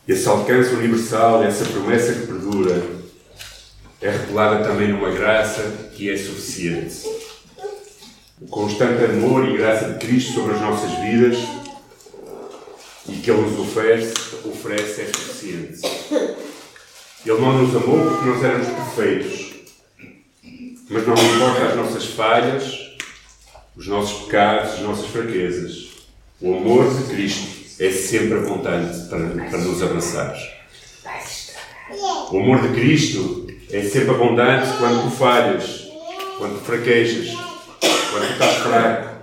Esse 0.08 0.28
alcance 0.28 0.72
universal, 0.72 1.42
essa 1.42 1.64
promessa 1.64 2.12
que 2.12 2.28
perdura, 2.28 2.80
é 4.00 4.08
revelada 4.08 4.64
também 4.64 4.92
numa 4.92 5.10
graça 5.10 5.90
que 5.96 6.08
é 6.08 6.16
suficiente. 6.16 7.02
O 8.40 8.46
constante 8.46 9.04
amor 9.04 9.48
e 9.48 9.56
graça 9.56 9.88
de 9.88 9.98
Cristo 9.98 10.34
sobre 10.34 10.54
as 10.54 10.60
nossas 10.60 10.90
vidas 11.00 11.38
e 13.08 13.16
que 13.16 13.28
Ele 13.28 13.40
nos 13.40 13.58
oferece, 13.58 14.14
oferece 14.44 15.00
é 15.00 15.06
suficiente. 15.06 15.80
Ele 17.24 17.40
não 17.40 17.64
nos 17.64 17.74
amou 17.74 18.08
porque 18.08 18.28
nós 18.28 18.44
éramos 18.44 18.68
perfeitos, 18.68 19.54
mas 20.88 21.04
não 21.04 21.14
importa 21.14 21.64
as 21.64 21.74
nossas 21.74 22.04
falhas, 22.04 22.96
os 23.74 23.88
nossos 23.88 24.26
pecados, 24.26 24.74
as 24.74 24.80
nossas 24.82 25.06
fraquezas. 25.06 25.88
O 26.40 26.54
amor 26.54 26.94
de 26.94 27.12
Cristo 27.12 27.55
é 27.78 27.90
sempre 27.90 28.38
apontante 28.38 29.08
para, 29.08 29.28
para 29.50 29.58
nos 29.58 29.82
abraçar. 29.82 30.34
O 32.32 32.38
amor 32.38 32.62
de 32.62 32.80
Cristo 32.80 33.46
é 33.70 33.82
sempre 33.82 34.10
abundante 34.10 34.76
quando 34.78 35.04
tu 35.04 35.10
falhas, 35.10 35.88
quando 36.38 36.58
tu 36.58 36.64
fraquejas, 36.64 37.28
quando 38.10 38.26
tu 38.26 38.32
estás 38.32 38.56
fraco. 38.56 39.16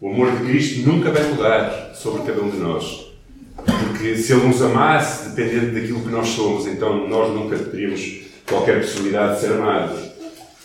O 0.00 0.10
amor 0.10 0.30
de 0.32 0.46
Cristo 0.46 0.88
nunca 0.88 1.10
vai 1.10 1.24
mudar 1.24 1.92
sobre 1.94 2.22
cada 2.22 2.40
um 2.40 2.50
de 2.50 2.58
nós. 2.58 3.08
Porque 3.56 4.16
se 4.16 4.32
Ele 4.32 4.46
nos 4.46 4.62
amasse, 4.62 5.30
dependendo 5.30 5.74
daquilo 5.74 6.02
que 6.02 6.08
nós 6.08 6.28
somos, 6.28 6.66
então 6.66 7.08
nós 7.08 7.34
nunca 7.34 7.58
teríamos 7.58 8.20
qualquer 8.48 8.80
possibilidade 8.80 9.34
de 9.34 9.40
ser 9.40 9.52
amados. 9.54 9.98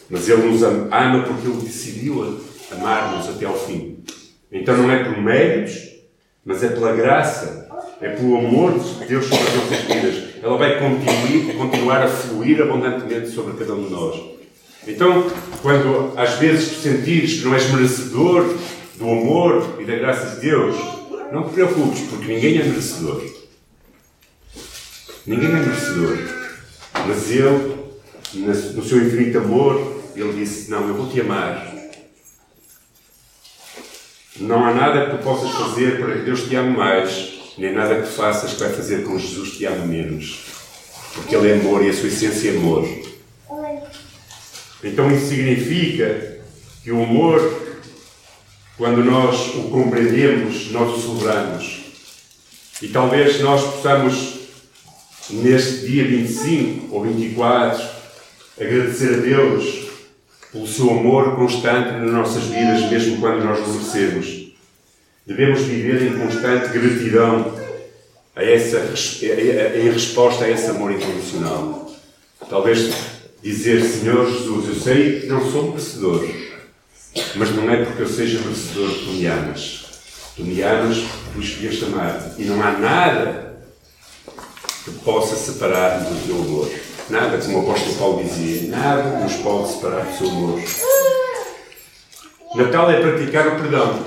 Mas 0.09 0.29
Ele 0.29 0.43
nos 0.43 0.61
ama 0.61 1.23
porque 1.25 1.47
Ele 1.47 1.61
decidiu 1.61 2.39
amar-nos 2.71 3.27
até 3.29 3.45
ao 3.45 3.57
fim. 3.57 4.03
Então 4.51 4.77
não 4.77 4.91
é 4.91 5.03
por 5.03 5.17
méritos, 5.19 5.92
mas 6.45 6.63
é 6.63 6.69
pela 6.69 6.93
graça, 6.93 7.69
é 8.01 8.09
pelo 8.09 8.37
amor 8.37 8.77
de 8.77 9.05
Deus 9.05 9.25
sobre 9.25 9.47
as 9.47 9.55
nossas 9.55 9.79
vidas. 9.79 10.23
Ela 10.43 10.57
vai 10.57 10.79
continuar, 10.79 11.57
continuar 11.57 12.03
a 12.03 12.07
fluir 12.07 12.61
abundantemente 12.61 13.29
sobre 13.29 13.53
cada 13.53 13.73
um 13.73 13.85
de 13.85 13.91
nós. 13.91 14.21
Então, 14.85 15.31
quando 15.61 16.11
às 16.17 16.33
vezes 16.33 16.69
tu 16.69 16.81
sentires 16.81 17.39
que 17.39 17.45
não 17.45 17.53
és 17.53 17.71
merecedor 17.71 18.57
do 18.95 19.09
amor 19.09 19.77
e 19.79 19.85
da 19.85 19.95
graça 19.95 20.35
de 20.35 20.41
Deus, 20.41 20.75
não 21.31 21.47
te 21.47 21.53
preocupes, 21.53 22.01
porque 22.01 22.33
ninguém 22.33 22.59
é 22.59 22.63
merecedor. 22.63 23.23
Ninguém 25.25 25.49
é 25.49 25.53
merecedor. 25.53 26.17
Mas 27.07 27.31
Ele, 27.31 27.75
no 28.75 28.83
seu 28.83 28.97
infinito 28.97 29.37
amor, 29.37 30.01
Ele 30.15 30.33
disse: 30.33 30.69
Não, 30.69 30.85
eu 30.87 30.93
vou 30.95 31.09
te 31.09 31.21
amar 31.21 31.72
não 34.37 34.65
há 34.65 34.73
nada 34.73 35.05
que 35.05 35.17
tu 35.17 35.23
possas 35.23 35.51
fazer 35.51 35.99
para 35.99 36.15
que 36.15 36.23
Deus 36.23 36.43
te 36.47 36.55
ame 36.55 36.75
mais, 36.75 37.33
nem 37.57 37.71
nada 37.71 38.01
que 38.01 38.07
faças 38.07 38.53
vai 38.53 38.69
fazer 38.69 39.03
com 39.03 39.15
que 39.15 39.27
Jesus 39.27 39.57
te 39.57 39.65
ame 39.65 39.85
menos. 39.85 40.39
Porque 41.13 41.35
Ele 41.35 41.51
é 41.51 41.53
amor 41.53 41.85
e 41.85 41.89
a 41.89 41.93
sua 41.93 42.07
essência 42.07 42.49
é 42.49 42.57
amor. 42.57 42.87
Então 44.83 45.11
isso 45.11 45.27
significa 45.27 46.39
que 46.83 46.91
o 46.91 47.03
amor, 47.03 47.61
quando 48.77 49.03
nós 49.03 49.55
o 49.55 49.69
compreendemos, 49.69 50.71
nós 50.71 50.97
o 50.97 51.01
celebramos. 51.01 51.83
E 52.81 52.87
talvez 52.87 53.39
nós 53.39 53.61
possamos, 53.61 54.39
neste 55.29 55.85
dia 55.85 56.05
25 56.05 56.93
ou 56.93 57.03
24, 57.03 57.81
agradecer 58.59 59.13
a 59.13 59.17
Deus 59.17 59.82
pelo 60.53 60.67
seu 60.67 60.91
amor 60.91 61.35
constante 61.35 61.93
nas 61.93 62.11
nossas 62.11 62.43
vidas, 62.43 62.89
mesmo 62.91 63.19
quando 63.19 63.43
nós 63.43 63.59
o 63.59 63.71
merecemos. 63.71 64.53
Devemos 65.25 65.61
viver 65.61 66.03
em 66.03 66.19
constante 66.19 66.77
gratidão 66.77 67.57
a 68.35 68.43
essa, 68.43 68.93
em 69.75 69.89
resposta 69.89 70.45
a 70.45 70.49
esse 70.51 70.67
amor 70.67 70.91
incondicional. 70.91 71.91
Talvez 72.47 72.93
dizer, 73.41 73.81
Senhor 73.81 74.29
Jesus, 74.29 74.67
eu 74.69 74.75
sei 74.75 75.21
que 75.21 75.27
não 75.27 75.51
sou 75.51 75.69
merecedor, 75.69 76.29
mas 77.35 77.55
não 77.55 77.71
é 77.71 77.83
porque 77.85 78.03
eu 78.03 78.07
seja 78.07 78.39
merecedor 78.39 78.91
que 78.91 79.05
tu 79.05 79.11
me 79.11 79.25
amas. 79.25 79.85
Tu 80.35 80.43
me 80.43 80.61
amas 80.61 80.97
porque 80.97 81.29
tu 81.33 81.41
escolheste 81.41 81.85
amar-te. 81.85 82.41
E 82.41 82.45
não 82.45 82.61
há 82.61 82.71
nada 82.73 83.55
que 84.85 84.91
possa 84.99 85.35
separar-me 85.35 86.09
do 86.09 86.27
teu 86.27 86.35
amor. 86.35 86.71
Nada, 87.13 87.37
como 87.37 87.59
o 87.59 87.61
apóstolo 87.61 87.95
Paulo 87.97 88.23
dizia, 88.23 88.71
nada 88.75 89.19
nos 89.19 89.33
pode 89.33 89.69
separar 89.69 90.03
do 90.03 90.17
seu 90.17 90.27
amor. 90.29 90.59
Natal 92.55 92.89
é 92.89 93.01
praticar 93.01 93.49
o 93.49 93.51
perdão. 93.51 93.99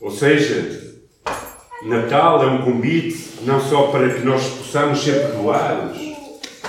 Ou 0.00 0.10
seja, 0.10 0.96
Natal 1.84 2.42
é 2.42 2.46
um 2.48 2.62
convite 2.62 3.34
não 3.42 3.60
só 3.60 3.92
para 3.92 4.08
que 4.08 4.24
nós 4.24 4.42
possamos 4.44 5.04
ser 5.04 5.20
perdoados, 5.20 5.96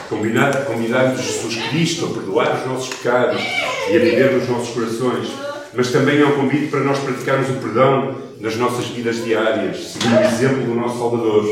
convidamos 0.08 1.22
Jesus 1.22 1.56
Cristo 1.70 2.06
a 2.06 2.10
perdoar 2.10 2.60
os 2.60 2.68
nossos 2.68 2.94
pecados 2.94 3.42
e 3.90 3.96
a 3.96 4.00
viver 4.00 4.34
nos 4.34 4.48
nossos 4.48 4.76
corações, 4.76 5.28
mas 5.74 5.92
também 5.92 6.22
é 6.22 6.26
um 6.28 6.36
convite 6.36 6.68
para 6.68 6.82
nós 6.82 7.00
praticarmos 7.00 7.50
o 7.50 7.54
perdão 7.54 8.16
nas 8.40 8.56
nossas 8.56 8.86
vidas 8.90 9.26
diárias, 9.26 9.94
seguindo 9.94 10.20
o 10.20 10.24
exemplo 10.24 10.63
do 10.66 10.76
nosso 10.76 11.00
Salvador. 11.00 11.48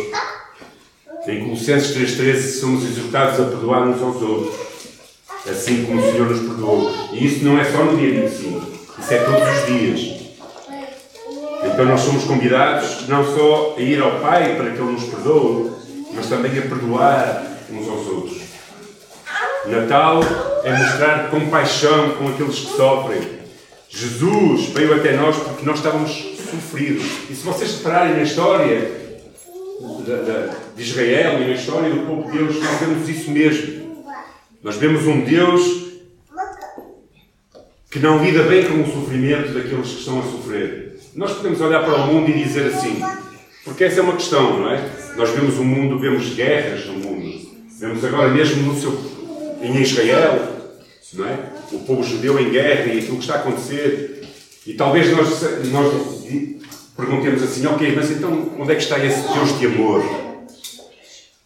Em 1.27 1.43
Colossenses 1.43 1.97
3,13 1.97 2.59
somos 2.59 2.83
exortados 2.83 3.39
a 3.39 3.45
perdoar 3.45 3.87
uns 3.87 3.99
aos 3.99 4.21
outros, 4.21 4.55
assim 5.49 5.83
como 5.83 5.99
o 5.99 6.11
Senhor 6.11 6.29
nos 6.29 6.39
perdoou. 6.39 6.93
E 7.13 7.25
isso 7.25 7.43
não 7.43 7.59
é 7.59 7.65
só 7.65 7.83
no 7.83 7.97
dia 7.97 8.21
25, 8.21 8.61
isso 8.99 9.13
é 9.13 9.17
todos 9.17 9.41
os 9.41 9.65
dias. 9.65 10.15
Então 11.63 11.85
nós 11.85 12.01
somos 12.01 12.25
convidados 12.25 13.07
não 13.07 13.25
só 13.25 13.73
a 13.75 13.81
ir 13.81 13.99
ao 14.03 14.19
Pai 14.19 14.55
para 14.55 14.69
que 14.69 14.79
Ele 14.79 14.91
nos 14.91 15.05
perdoe, 15.05 15.71
mas 16.13 16.27
também 16.27 16.51
a 16.59 16.61
perdoar 16.61 17.43
uns 17.71 17.89
aos 17.89 18.07
outros. 18.07 18.37
Natal 19.65 20.19
é 20.63 20.77
mostrar 20.77 21.31
compaixão 21.31 22.11
com 22.17 22.27
aqueles 22.27 22.59
que 22.59 22.77
sofrem. 22.77 23.21
Jesus 23.89 24.69
veio 24.69 24.93
até 24.93 25.13
nós 25.13 25.35
porque 25.37 25.65
nós 25.65 25.77
estávamos 25.77 26.11
sofridos. 26.51 27.03
E 27.31 27.35
se 27.35 27.43
vocês 27.43 27.77
repararem 27.77 28.13
na 28.13 28.21
história, 28.21 29.04
de 30.75 30.81
Israel 30.81 31.41
e 31.41 31.47
na 31.47 31.53
história 31.53 31.89
do 31.89 32.05
povo 32.05 32.31
de 32.31 32.37
Deus, 32.37 32.55
nós 32.63 32.79
vemos 32.79 33.09
isso 33.09 33.31
mesmo. 33.31 34.05
Nós 34.63 34.77
vemos 34.77 35.05
um 35.05 35.21
Deus 35.21 35.85
que 37.91 37.99
não 37.99 38.23
lida 38.23 38.43
bem 38.43 38.65
com 38.65 38.81
o 38.81 38.91
sofrimento 38.91 39.53
daqueles 39.53 39.89
que 39.89 39.99
estão 39.99 40.19
a 40.19 40.23
sofrer. 40.23 40.99
Nós 41.13 41.33
podemos 41.33 41.61
olhar 41.61 41.83
para 41.83 41.95
o 41.95 42.07
mundo 42.07 42.29
e 42.29 42.43
dizer 42.43 42.67
assim, 42.67 43.01
porque 43.63 43.85
essa 43.85 43.99
é 43.99 44.03
uma 44.03 44.15
questão, 44.15 44.59
não 44.59 44.71
é? 44.71 44.89
Nós 45.15 45.29
vemos 45.29 45.57
o 45.57 45.63
mundo, 45.63 45.99
vemos 45.99 46.33
guerras 46.33 46.85
no 46.87 46.93
mundo, 46.95 47.55
Vemos 47.77 48.05
agora 48.05 48.29
mesmo 48.29 48.63
no 48.63 48.79
seu, 48.79 48.97
em 49.61 49.81
Israel, 49.81 50.71
não 51.13 51.27
é? 51.27 51.39
o 51.73 51.79
povo 51.79 52.03
judeu 52.03 52.39
em 52.39 52.49
guerra 52.49 52.85
e 52.85 52.99
aquilo 52.99 53.17
que 53.17 53.23
está 53.23 53.35
a 53.35 53.39
acontecer. 53.39 54.23
E 54.65 54.73
talvez 54.73 55.11
nós, 55.11 55.41
nós 55.71 55.93
perguntemos 56.95 57.43
assim, 57.43 57.65
ok, 57.65 57.93
mas 57.95 58.11
então 58.11 58.51
onde 58.57 58.71
é 58.71 58.75
que 58.75 58.83
está 58.83 58.97
esse 59.03 59.21
Deus 59.33 59.59
de 59.59 59.65
amor? 59.67 60.03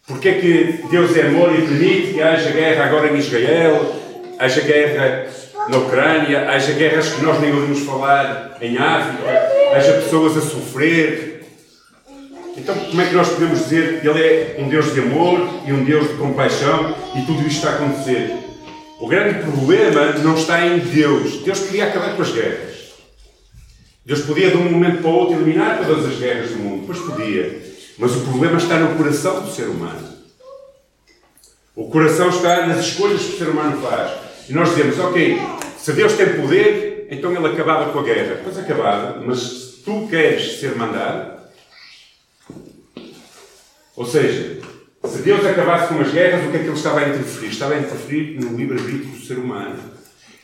Porquê 0.07 0.29
é 0.29 0.33
que 0.33 0.83
Deus 0.89 1.15
é 1.15 1.27
amor 1.27 1.53
e 1.53 1.61
permite 1.61 2.13
que 2.13 2.21
haja 2.21 2.49
guerra 2.51 2.85
agora 2.85 3.11
em 3.11 3.17
Israel, 3.17 3.95
haja 4.39 4.61
guerra 4.61 5.27
na 5.69 5.77
Ucrânia, 5.77 6.49
haja 6.49 6.71
guerras 6.73 7.13
que 7.13 7.23
nós 7.23 7.39
nem 7.39 7.53
ouvimos 7.53 7.81
falar 7.81 8.57
em 8.61 8.77
África, 8.77 9.23
haja 9.75 9.93
pessoas 9.93 10.37
a 10.37 10.41
sofrer? 10.41 11.45
Então, 12.57 12.75
como 12.75 13.01
é 13.01 13.05
que 13.05 13.13
nós 13.13 13.29
podemos 13.29 13.59
dizer 13.59 14.01
que 14.01 14.07
Ele 14.07 14.21
é 14.21 14.55
um 14.59 14.67
Deus 14.67 14.93
de 14.93 14.99
amor 14.99 15.47
e 15.65 15.71
um 15.71 15.83
Deus 15.83 16.07
de 16.09 16.15
compaixão 16.15 16.95
e 17.15 17.21
tudo 17.21 17.47
isto 17.47 17.57
está 17.57 17.69
a 17.69 17.73
acontecer? 17.75 18.33
O 18.99 19.07
grande 19.07 19.39
problema 19.43 20.11
não 20.23 20.35
está 20.35 20.65
em 20.65 20.79
Deus. 20.79 21.41
Deus 21.43 21.59
podia 21.59 21.85
acabar 21.85 22.15
com 22.15 22.21
as 22.21 22.31
guerras. 22.31 22.78
Deus 24.09 24.21
podia, 24.21 24.49
de 24.49 24.57
um 24.57 24.71
momento 24.71 25.03
para 25.03 25.11
o 25.11 25.13
outro, 25.13 25.35
eliminar 25.35 25.85
todas 25.85 26.03
as 26.03 26.17
guerras 26.17 26.49
do 26.49 26.57
mundo. 26.57 26.83
Pois 26.87 26.97
podia. 26.97 27.61
Mas 27.95 28.15
o 28.15 28.21
problema 28.21 28.57
está 28.57 28.79
no 28.79 28.97
coração 28.97 29.43
do 29.43 29.51
ser 29.51 29.67
humano. 29.67 30.01
O 31.75 31.91
coração 31.91 32.29
está 32.29 32.65
nas 32.65 32.87
escolhas 32.87 33.21
que 33.21 33.35
o 33.35 33.37
ser 33.37 33.49
humano 33.49 33.79
faz. 33.79 34.13
E 34.49 34.53
nós 34.53 34.69
dizemos, 34.69 34.97
ok, 34.97 35.39
se 35.77 35.93
Deus 35.93 36.13
tem 36.13 36.41
poder, 36.41 37.07
então 37.11 37.31
ele 37.35 37.53
acabava 37.53 37.91
com 37.91 37.99
a 37.99 38.03
guerra. 38.03 38.41
Pois 38.43 38.57
acabava, 38.57 39.21
mas 39.23 39.39
se 39.41 39.83
tu 39.83 40.07
queres 40.09 40.59
ser 40.59 40.75
mandado, 40.75 41.41
ou 43.95 44.07
seja, 44.07 44.59
se 45.05 45.21
Deus 45.21 45.45
acabasse 45.45 45.93
com 45.93 46.01
as 46.01 46.11
guerras, 46.11 46.47
o 46.47 46.49
que 46.49 46.57
é 46.57 46.59
que 46.61 46.65
ele 46.65 46.75
estava 46.75 47.01
a 47.01 47.09
interferir? 47.09 47.49
Estava 47.49 47.75
a 47.75 47.79
interferir 47.79 48.39
no 48.43 48.57
livre-arbítrio 48.57 49.11
do 49.11 49.23
ser 49.23 49.37
humano. 49.37 49.98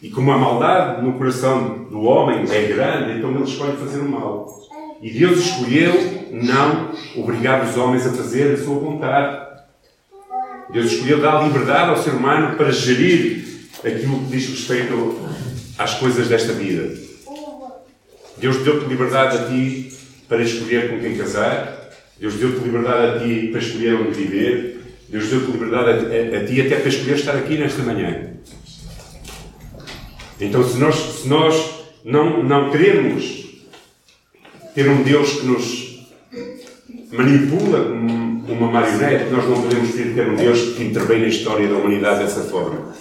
E 0.06 0.10
como 0.12 0.32
a 0.32 0.38
maldade 0.38 1.04
no 1.04 1.13
coração 1.13 1.88
do 1.89 2.04
homem 2.04 2.46
é 2.52 2.68
grande, 2.68 3.18
então 3.18 3.32
ele 3.32 3.44
escolhe 3.44 3.76
fazer 3.76 4.02
o 4.02 4.08
mal. 4.08 4.48
E 5.02 5.10
Deus 5.10 5.39
escolheu 5.39 6.28
não 6.32 6.91
obrigar 7.15 7.68
os 7.68 7.76
homens 7.76 8.06
a 8.06 8.12
fazer 8.12 8.54
a 8.54 8.58
sua 8.63 8.76
vontade. 8.76 9.48
Deus 10.72 10.91
escolheu 10.91 11.20
dar 11.20 11.44
liberdade 11.44 11.89
ao 11.89 11.98
ser 11.98 12.12
humano 12.12 12.56
para 12.56 12.72
gerir 12.72 13.48
aquilo 13.80 14.20
que 14.20 14.26
diz 14.26 14.48
respeito 14.48 15.20
às 15.76 15.96
coisas 15.96 16.28
desta 16.28 16.54
vida. 16.54 16.96
Deus 18.38 18.58
deu-te 18.58 18.86
liberdade 18.86 19.38
a 19.39 19.48
ti 19.48 19.91
para 20.30 20.44
escolher 20.44 20.91
com 20.91 21.00
quem 21.00 21.18
casar, 21.18 21.89
Deus 22.20 22.36
deu-te 22.36 22.63
liberdade 22.63 23.18
a 23.18 23.20
ti 23.22 23.48
para 23.48 23.60
escolher 23.60 23.96
onde 23.96 24.12
viver. 24.12 24.82
Deus 25.10 25.30
deu-te 25.30 25.52
liberdade 25.52 25.89
a, 25.89 26.38
a, 26.38 26.46
ti 26.46 26.62
até 26.62 26.76
para 26.76 26.89
escolher 26.89 27.15
estar 27.15 27.36
aqui 27.36 27.58
nesta 27.58 27.82
manhã. 27.82 28.35
Então, 30.39 30.67
se 30.67 30.78
nós, 30.78 30.95
se 30.95 31.28
nós 31.28 31.71
não, 32.04 32.43
não 32.43 32.69
queremos 32.69 33.45
ter 34.74 34.89
um 34.89 35.02
Deus 35.02 35.34
que 35.34 35.45
nos 35.45 36.06
manipula 37.12 37.86
como 37.86 38.43
uma 38.45 38.71
marionete, 38.71 39.32
nós 39.32 39.45
não 39.45 39.62
podemos 39.62 39.93
ter 39.93 40.28
um 40.28 40.36
Deus 40.36 40.76
que 40.76 40.84
intervém 40.84 41.21
na 41.21 41.28
história 41.28 41.67
da 41.67 41.76
humanidade 41.76 42.19
dessa 42.19 42.41
forma. 42.41 42.93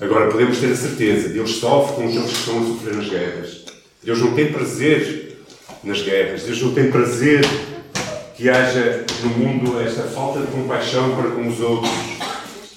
Agora, 0.00 0.30
podemos 0.30 0.58
ter 0.58 0.72
a 0.72 0.76
certeza: 0.76 1.28
Deus 1.28 1.56
sofre 1.56 1.96
com 1.96 2.08
aqueles 2.08 2.30
que 2.30 2.38
estão 2.38 2.58
a 2.58 2.66
sofrer 2.66 2.94
nas 2.94 3.08
guerras. 3.08 3.64
Deus 4.02 4.20
não 4.20 4.34
tem 4.34 4.52
prazer 4.52 5.38
nas 5.84 6.00
guerras. 6.02 6.42
Deus 6.44 6.62
não 6.62 6.72
tem 6.72 6.90
prazer 6.90 7.44
que 8.36 8.48
haja 8.48 9.04
no 9.22 9.30
mundo 9.30 9.80
esta 9.80 10.04
falta 10.04 10.40
de 10.40 10.46
compaixão 10.46 11.14
para 11.16 11.30
com 11.30 11.46
os 11.46 11.60
outros. 11.60 11.92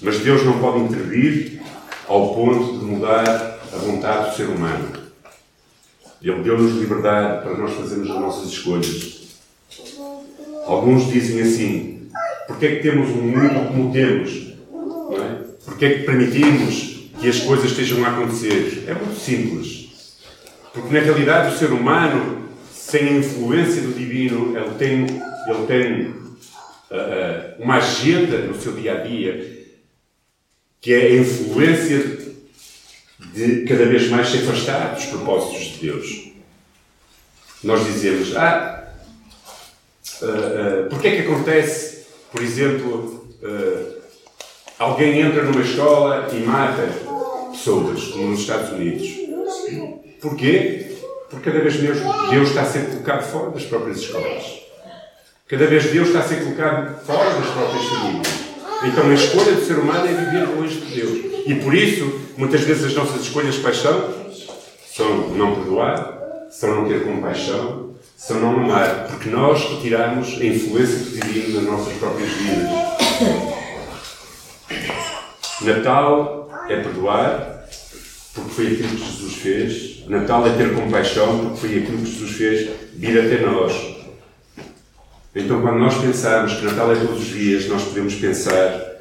Mas 0.00 0.18
Deus 0.18 0.44
não 0.44 0.58
pode 0.58 0.80
intervir 0.80 1.62
ao 2.08 2.34
ponto 2.34 2.78
de 2.80 2.84
mudar 2.84 3.51
a 3.72 3.76
vontade 3.76 4.30
do 4.30 4.36
ser 4.36 4.48
humano. 4.48 4.92
Ele 6.22 6.42
deu-nos 6.42 6.76
liberdade 6.76 7.42
para 7.42 7.56
nós 7.56 7.72
fazermos 7.72 8.10
as 8.10 8.20
nossas 8.20 8.52
escolhas. 8.52 9.22
Alguns 10.66 11.10
dizem 11.10 11.40
assim: 11.40 12.08
porque 12.46 12.66
é 12.66 12.76
que 12.76 12.82
temos 12.82 13.08
um 13.10 13.22
mundo 13.22 13.68
como 13.68 13.92
temos? 13.92 14.30
É? 14.30 15.42
Porque 15.64 15.84
é 15.84 15.98
que 15.98 16.04
permitimos 16.04 17.08
que 17.20 17.28
as 17.28 17.40
coisas 17.40 17.70
estejam 17.70 18.04
a 18.04 18.10
acontecer? 18.10 18.84
É 18.86 18.94
muito 18.94 19.18
simples. 19.18 20.16
Porque 20.72 20.92
na 20.94 21.00
realidade 21.00 21.54
o 21.54 21.58
ser 21.58 21.72
humano, 21.72 22.48
sem 22.72 23.08
a 23.08 23.12
influência 23.12 23.82
do 23.82 23.92
divino, 23.92 24.56
ele 24.56 24.74
tem 24.78 25.06
ele 25.48 25.66
tem 25.66 26.02
uh, 26.02 27.62
uma 27.62 27.76
agenda 27.76 28.38
no 28.38 28.54
seu 28.60 28.72
dia 28.74 29.00
a 29.00 29.04
dia 29.04 29.62
que 30.80 30.92
é 30.92 31.06
a 31.06 31.16
influência 31.16 32.21
de 33.32 33.64
cada 33.64 33.86
vez 33.86 34.08
mais 34.08 34.28
se 34.28 34.38
afastar 34.38 34.94
dos 34.94 35.06
propósitos 35.06 35.60
de 35.60 35.86
Deus. 35.86 36.32
Nós 37.64 37.84
dizemos, 37.84 38.36
ah, 38.36 38.84
uh, 40.20 40.26
uh, 40.26 40.88
porque 40.90 41.08
é 41.08 41.16
que 41.16 41.22
acontece, 41.22 42.04
por 42.30 42.42
exemplo, 42.42 43.26
uh, 43.42 44.02
alguém 44.78 45.20
entra 45.20 45.44
numa 45.44 45.62
escola 45.62 46.28
e 46.32 46.40
mata 46.40 46.88
pessoas, 47.52 48.04
como 48.08 48.28
nos 48.28 48.40
Estados 48.40 48.70
Unidos? 48.70 49.08
Porquê? 50.20 50.96
Porque 51.30 51.50
cada 51.50 51.62
vez 51.62 51.82
mais 51.82 52.30
Deus 52.30 52.48
está 52.48 52.62
a 52.62 52.66
ser 52.66 52.86
colocado 52.86 53.22
fora 53.22 53.50
das 53.50 53.64
próprias 53.64 53.98
escolas. 53.98 54.62
Cada 55.48 55.66
vez 55.66 55.84
Deus 55.90 56.08
está 56.08 56.20
a 56.20 56.28
ser 56.28 56.42
colocado 56.42 57.04
fora 57.04 57.30
das 57.30 57.50
próprias 57.50 57.84
famílias. 57.84 58.28
Então 58.84 59.08
a 59.08 59.14
escolha 59.14 59.52
do 59.52 59.64
ser 59.64 59.78
humano 59.78 60.06
é 60.06 60.12
viver 60.12 60.48
longe 60.48 60.80
de 60.80 60.94
Deus. 60.94 61.31
E 61.46 61.54
por 61.56 61.74
isso, 61.74 62.20
muitas 62.36 62.60
vezes 62.62 62.84
as 62.84 62.94
nossas 62.94 63.22
escolhas 63.22 63.58
quais 63.58 63.78
são? 63.78 64.10
São 64.94 65.28
não 65.30 65.54
perdoar, 65.54 66.20
são 66.50 66.74
não 66.74 66.88
ter 66.88 67.04
compaixão, 67.04 67.94
são 68.16 68.38
não 68.40 68.60
amar, 68.60 69.08
porque 69.08 69.28
nós 69.28 69.62
retiramos 69.70 70.38
a 70.40 70.44
influência 70.44 70.98
do 70.98 71.10
divino 71.10 71.60
nas 71.60 71.64
nossas 71.64 71.94
próprias 71.94 72.30
vidas. 72.30 72.70
Natal 75.62 76.50
é 76.68 76.76
perdoar, 76.76 77.66
porque 78.34 78.50
foi 78.50 78.66
aquilo 78.66 78.88
que 78.88 79.04
Jesus 79.04 79.34
fez. 79.34 80.08
Natal 80.08 80.46
é 80.46 80.50
ter 80.50 80.74
compaixão, 80.74 81.38
porque 81.38 81.56
foi 81.58 81.78
aquilo 81.78 81.98
que 81.98 82.10
Jesus 82.10 82.30
fez 82.32 82.70
vir 82.94 83.18
até 83.18 83.44
nós. 83.44 83.72
Então, 85.34 85.62
quando 85.62 85.78
nós 85.78 85.94
pensarmos 85.96 86.54
que 86.54 86.64
Natal 86.66 86.92
é 86.92 86.96
todos 86.96 87.22
os 87.22 87.28
dias, 87.28 87.66
nós 87.66 87.82
podemos 87.82 88.14
pensar 88.14 88.91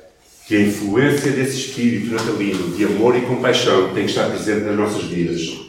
que 0.51 0.57
a 0.57 0.61
influência 0.63 1.31
desse 1.31 1.59
espírito 1.59 2.13
natalino 2.13 2.75
de 2.75 2.83
amor 2.83 3.15
e 3.15 3.21
compaixão 3.21 3.93
tem 3.93 4.03
que 4.03 4.09
estar 4.09 4.29
presente 4.29 4.65
nas 4.65 4.75
nossas 4.75 5.03
vidas. 5.03 5.61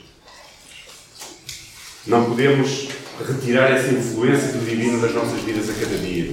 Não 2.04 2.24
podemos 2.24 2.88
retirar 3.24 3.70
essa 3.70 3.94
influência 3.94 4.48
do 4.48 4.68
divino 4.68 5.00
das 5.00 5.14
nossas 5.14 5.40
vidas 5.42 5.70
a 5.70 5.74
cada 5.74 5.96
dia. 5.98 6.32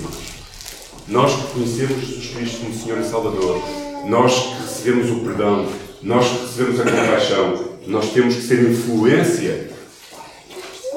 Nós 1.08 1.32
que 1.32 1.54
conhecemos 1.54 2.04
Jesus 2.04 2.28
Cristo 2.36 2.58
como 2.62 2.74
Senhor 2.74 3.00
e 3.00 3.04
Salvador, 3.04 3.62
nós 4.08 4.34
que 4.34 4.62
recebemos 4.64 5.12
o 5.12 5.20
perdão, 5.20 5.72
nós 6.02 6.28
que 6.28 6.40
recebemos 6.42 6.80
a 6.80 6.84
compaixão, 6.86 7.78
nós 7.86 8.12
temos 8.14 8.34
que 8.34 8.42
ser 8.42 8.68
influência 8.68 9.70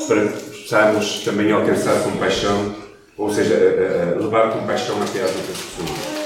para 0.08 0.26
possarmos 0.26 1.20
também 1.22 1.52
alcançar 1.52 2.02
compaixão 2.02 2.74
ou 3.18 3.30
seja, 3.30 4.16
levar 4.18 4.52
compaixão 4.52 5.02
até 5.02 5.20
às 5.20 5.36
outras 5.36 5.58
pessoas. 5.58 6.21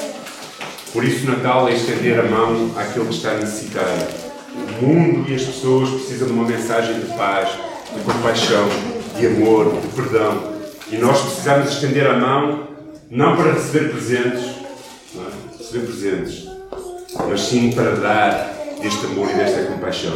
Por 0.92 1.05
isso, 1.05 1.27
Natal 1.27 1.68
é 1.68 1.72
estender 1.72 2.18
a 2.18 2.22
mão 2.25 2.70
àquele 2.77 3.07
que 3.07 3.14
está 3.14 3.35
necessitado. 3.35 4.07
O 4.81 4.87
mundo 4.87 5.31
e 5.31 5.35
as 5.35 5.42
pessoas 5.42 5.90
precisam 5.90 6.29
de 6.29 6.35
uma 6.35 6.44
mensagem 6.44 7.01
de 7.01 7.07
paz, 7.14 7.51
de 7.94 8.01
compaixão, 8.01 8.68
de 9.18 9.27
amor, 9.27 9.81
de 9.81 9.88
perdão. 9.88 10.55
E 10.90 10.96
nós 10.96 11.20
precisamos 11.20 11.70
estender 11.70 12.07
a 12.07 12.16
mão 12.16 12.68
não 13.11 13.37
para 13.37 13.53
receber 13.53 13.90
presentes, 13.90 14.44
é? 15.14 15.59
receber 15.59 15.87
presentes, 15.87 16.49
mas 17.29 17.40
sim 17.40 17.72
para 17.72 17.96
dar 17.96 18.57
deste 18.81 19.07
amor 19.07 19.31
e 19.31 19.35
desta 19.35 19.64
compaixão. 19.64 20.14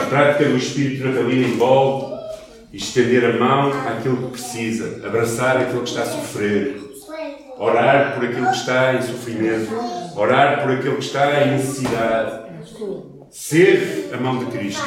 A 0.00 0.06
prática 0.08 0.48
do 0.48 0.56
Espírito 0.56 1.04
Natalino 1.04 1.48
envolve 1.48 2.16
estender 2.72 3.24
a 3.24 3.38
mão 3.38 3.72
àquilo 3.88 4.16
que 4.16 4.32
precisa, 4.32 5.00
abraçar 5.06 5.56
aquilo 5.56 5.82
que 5.82 5.88
está 5.88 6.02
a 6.02 6.06
sofrer, 6.06 6.85
orar 7.58 8.14
por 8.14 8.24
aquilo 8.24 8.46
que 8.50 8.56
está 8.56 8.94
em 8.94 9.02
sofrimento, 9.02 9.70
orar 10.14 10.62
por 10.62 10.72
aquilo 10.72 10.96
que 10.96 11.04
está 11.04 11.42
em 11.42 11.52
necessidade, 11.52 12.46
ser 13.30 14.10
a 14.12 14.16
mão 14.16 14.38
de 14.38 14.46
Cristo. 14.46 14.82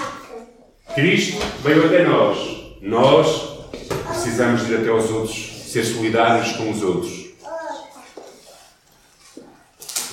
Cristo 0.93 1.37
veio 1.63 1.85
até 1.85 2.03
nós. 2.03 2.37
Nós 2.81 3.59
precisamos 4.07 4.67
ir 4.69 4.77
até 4.77 4.89
aos 4.89 5.09
outros, 5.09 5.63
ser 5.67 5.83
solidários 5.83 6.53
com 6.53 6.71
os 6.71 6.81
outros. 6.81 7.29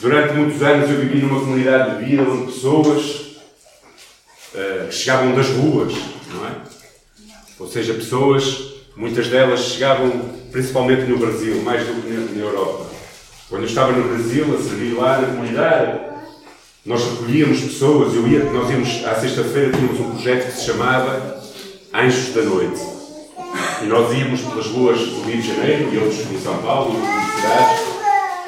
Durante 0.00 0.34
muitos 0.34 0.62
anos 0.62 0.90
eu 0.90 1.00
vivi 1.00 1.20
numa 1.22 1.40
comunidade 1.40 1.98
de 1.98 2.04
vida 2.04 2.22
onde 2.22 2.52
pessoas 2.52 3.38
uh, 4.54 4.92
chegavam 4.92 5.34
das 5.34 5.48
ruas, 5.48 5.94
não 6.32 6.46
é? 6.46 6.52
Ou 7.58 7.66
seja, 7.66 7.94
pessoas, 7.94 8.74
muitas 8.94 9.28
delas 9.28 9.60
chegavam 9.60 10.35
principalmente 10.56 11.02
no 11.02 11.18
Brasil, 11.18 11.60
mais 11.62 11.86
do 11.86 12.00
que 12.00 12.34
na 12.34 12.40
Europa. 12.46 12.86
Quando 13.50 13.64
eu 13.64 13.68
estava 13.68 13.92
no 13.92 14.08
Brasil 14.08 14.56
a 14.58 14.62
servir 14.62 14.94
lá 14.94 15.20
na 15.20 15.26
comunidade, 15.26 16.00
nós 16.86 17.04
recolhíamos 17.04 17.60
pessoas, 17.60 18.14
eu 18.14 18.26
ia, 18.26 18.42
nós 18.44 18.70
íamos, 18.70 19.04
à 19.04 19.16
sexta-feira 19.16 19.70
tínhamos 19.72 20.00
um 20.00 20.12
projeto 20.12 20.46
que 20.46 20.58
se 20.58 20.64
chamava 20.64 21.42
Anjos 21.92 22.32
da 22.32 22.40
Noite. 22.40 22.80
E 23.82 23.84
nós 23.84 24.16
íamos 24.16 24.40
pelas 24.40 24.66
ruas 24.68 24.98
do 24.98 25.24
Rio 25.26 25.42
de 25.42 25.46
Janeiro 25.46 25.90
e 25.92 25.98
outros 25.98 26.20
em 26.32 26.40
São 26.40 26.56
Paulo 26.62 26.94
e 26.94 26.96
outras 27.02 27.34
cidades 27.34 27.96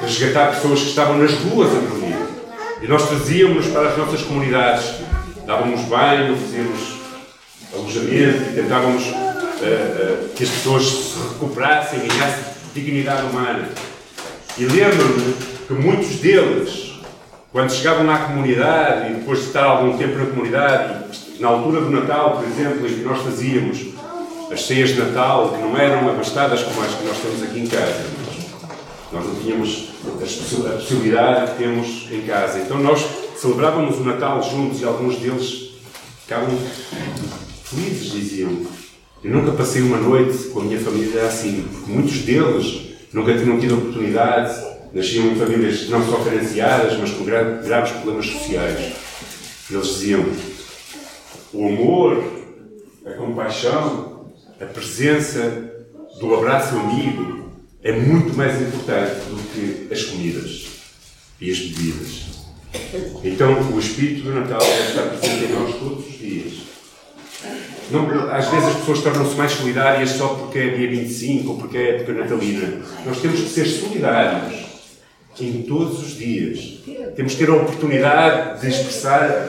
resgatar 0.01 0.55
pessoas 0.55 0.79
que 0.79 0.89
estavam 0.89 1.19
nas 1.19 1.33
ruas 1.33 1.69
a 1.69 1.79
dormir. 1.79 2.17
E 2.81 2.87
nós 2.87 3.07
trazíamos 3.07 3.67
para 3.67 3.89
as 3.89 3.97
nossas 3.99 4.23
comunidades, 4.23 4.95
dávamos 5.45 5.81
banho, 5.81 6.35
fazíamos 6.35 6.79
alojamento 7.71 8.49
e 8.49 8.55
tentávamos 8.55 9.28
uh, 9.61 10.25
uh, 10.25 10.29
que 10.29 10.43
as 10.43 10.49
pessoas 10.49 10.83
se 10.83 11.19
recuperassem, 11.33 11.99
ganhassem 11.99 12.43
dignidade 12.73 13.23
humana. 13.27 13.69
E 14.57 14.65
lembro-me 14.65 15.33
que 15.67 15.73
muitos 15.73 16.15
deles, 16.17 16.99
quando 17.51 17.71
chegavam 17.71 18.09
à 18.09 18.17
comunidade 18.17 19.11
e 19.11 19.15
depois 19.15 19.39
de 19.39 19.45
estar 19.47 19.63
algum 19.63 19.97
tempo 19.97 20.17
na 20.17 20.25
comunidade, 20.25 21.05
na 21.39 21.47
altura 21.47 21.81
do 21.81 21.89
Natal, 21.89 22.37
por 22.37 22.45
exemplo, 22.45 22.87
em 22.87 22.93
que 22.93 23.01
nós 23.01 23.21
fazíamos 23.21 23.79
as 24.51 24.65
ceias 24.65 24.89
de 24.89 24.99
Natal, 24.99 25.49
que 25.49 25.61
não 25.61 25.77
eram 25.77 26.09
abastadas 26.09 26.63
como 26.63 26.81
as 26.81 26.93
que 26.93 27.05
nós 27.05 27.17
temos 27.19 27.43
aqui 27.43 27.59
em 27.59 27.67
casa, 27.67 28.05
nós 29.11 29.25
não 29.25 29.35
tínhamos 29.35 29.89
a 30.05 30.71
possibilidade 30.71 31.51
que 31.51 31.57
temos 31.57 32.07
em 32.11 32.21
casa. 32.21 32.59
Então 32.59 32.79
nós 32.79 33.05
celebrávamos 33.37 33.97
o 33.97 34.03
Natal 34.03 34.41
juntos 34.43 34.81
e 34.81 34.85
alguns 34.85 35.17
deles 35.17 35.71
ficavam 36.21 36.49
felizes, 37.63 38.11
diziam. 38.11 38.78
Eu 39.21 39.31
nunca 39.31 39.51
passei 39.51 39.81
uma 39.81 39.97
noite 39.97 40.47
com 40.49 40.61
a 40.61 40.63
minha 40.63 40.79
família 40.79 41.25
assim, 41.25 41.67
porque 41.69 41.91
muitos 41.91 42.19
deles 42.19 42.95
nunca 43.11 43.37
tinham 43.37 43.59
tido 43.59 43.77
oportunidade, 43.77 44.55
nasciam 44.93 45.27
em 45.27 45.35
famílias 45.35 45.89
não 45.89 46.05
só 46.05 46.23
carenciadas, 46.23 46.97
mas 46.97 47.11
com 47.11 47.25
graves 47.25 47.91
problemas 47.91 48.27
sociais. 48.27 48.93
Eles 49.69 49.87
diziam: 49.87 50.25
o 51.53 51.67
amor, 51.67 52.23
a 53.05 53.11
compaixão, 53.11 54.31
a 54.59 54.65
presença 54.65 55.69
do 56.17 56.35
abraço 56.35 56.77
amigo 56.77 57.51
é 57.83 57.91
muito 57.91 58.35
mais 58.37 58.61
importante 58.61 59.15
do 59.29 59.43
que 59.53 59.93
as 59.93 60.03
comidas 60.03 60.67
e 61.41 61.51
as 61.51 61.59
bebidas. 61.59 62.39
Então, 63.23 63.69
o 63.73 63.79
espírito 63.79 64.23
do 64.23 64.33
Natal 64.33 64.59
deve 64.59 64.89
estar 64.89 65.03
presente 65.09 65.45
em 65.45 65.53
nós 65.53 65.75
todos 65.75 66.07
os 66.07 66.17
dias. 66.17 66.68
Não, 67.91 68.31
às 68.31 68.47
vezes 68.49 68.67
as 68.67 68.75
pessoas 68.75 69.01
tornam-se 69.01 69.35
mais 69.35 69.51
solidárias 69.51 70.11
só 70.11 70.27
porque 70.29 70.59
é 70.59 70.69
dia 70.69 70.89
25 70.89 71.49
ou 71.49 71.57
porque 71.57 71.77
é 71.77 71.95
época 71.95 72.13
natalina. 72.13 72.81
Nós 73.05 73.19
temos 73.19 73.39
que 73.39 73.49
ser 73.49 73.65
solidários 73.65 74.69
em 75.39 75.63
todos 75.63 76.03
os 76.03 76.17
dias. 76.17 76.81
Temos 77.15 77.33
que 77.33 77.45
ter 77.45 77.51
a 77.51 77.55
oportunidade 77.55 78.61
de 78.61 78.67
expressar 78.67 79.47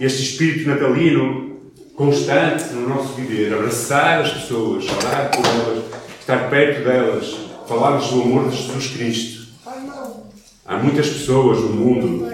este 0.00 0.22
espírito 0.22 0.68
natalino 0.68 1.56
constante 1.94 2.72
no 2.72 2.88
nosso 2.88 3.14
viver. 3.14 3.52
Abraçar 3.52 4.20
as 4.20 4.30
pessoas, 4.32 4.84
orar 4.88 5.30
por 5.30 5.44
elas, 5.44 5.84
estar 6.20 6.48
perto 6.48 6.84
delas, 6.84 7.36
falar-lhes 7.68 8.08
do 8.08 8.22
amor 8.22 8.48
de 8.48 8.56
Jesus 8.56 8.86
Cristo. 8.88 9.46
Há 10.64 10.76
muitas 10.78 11.08
pessoas 11.08 11.60
no 11.60 11.68
mundo, 11.68 12.28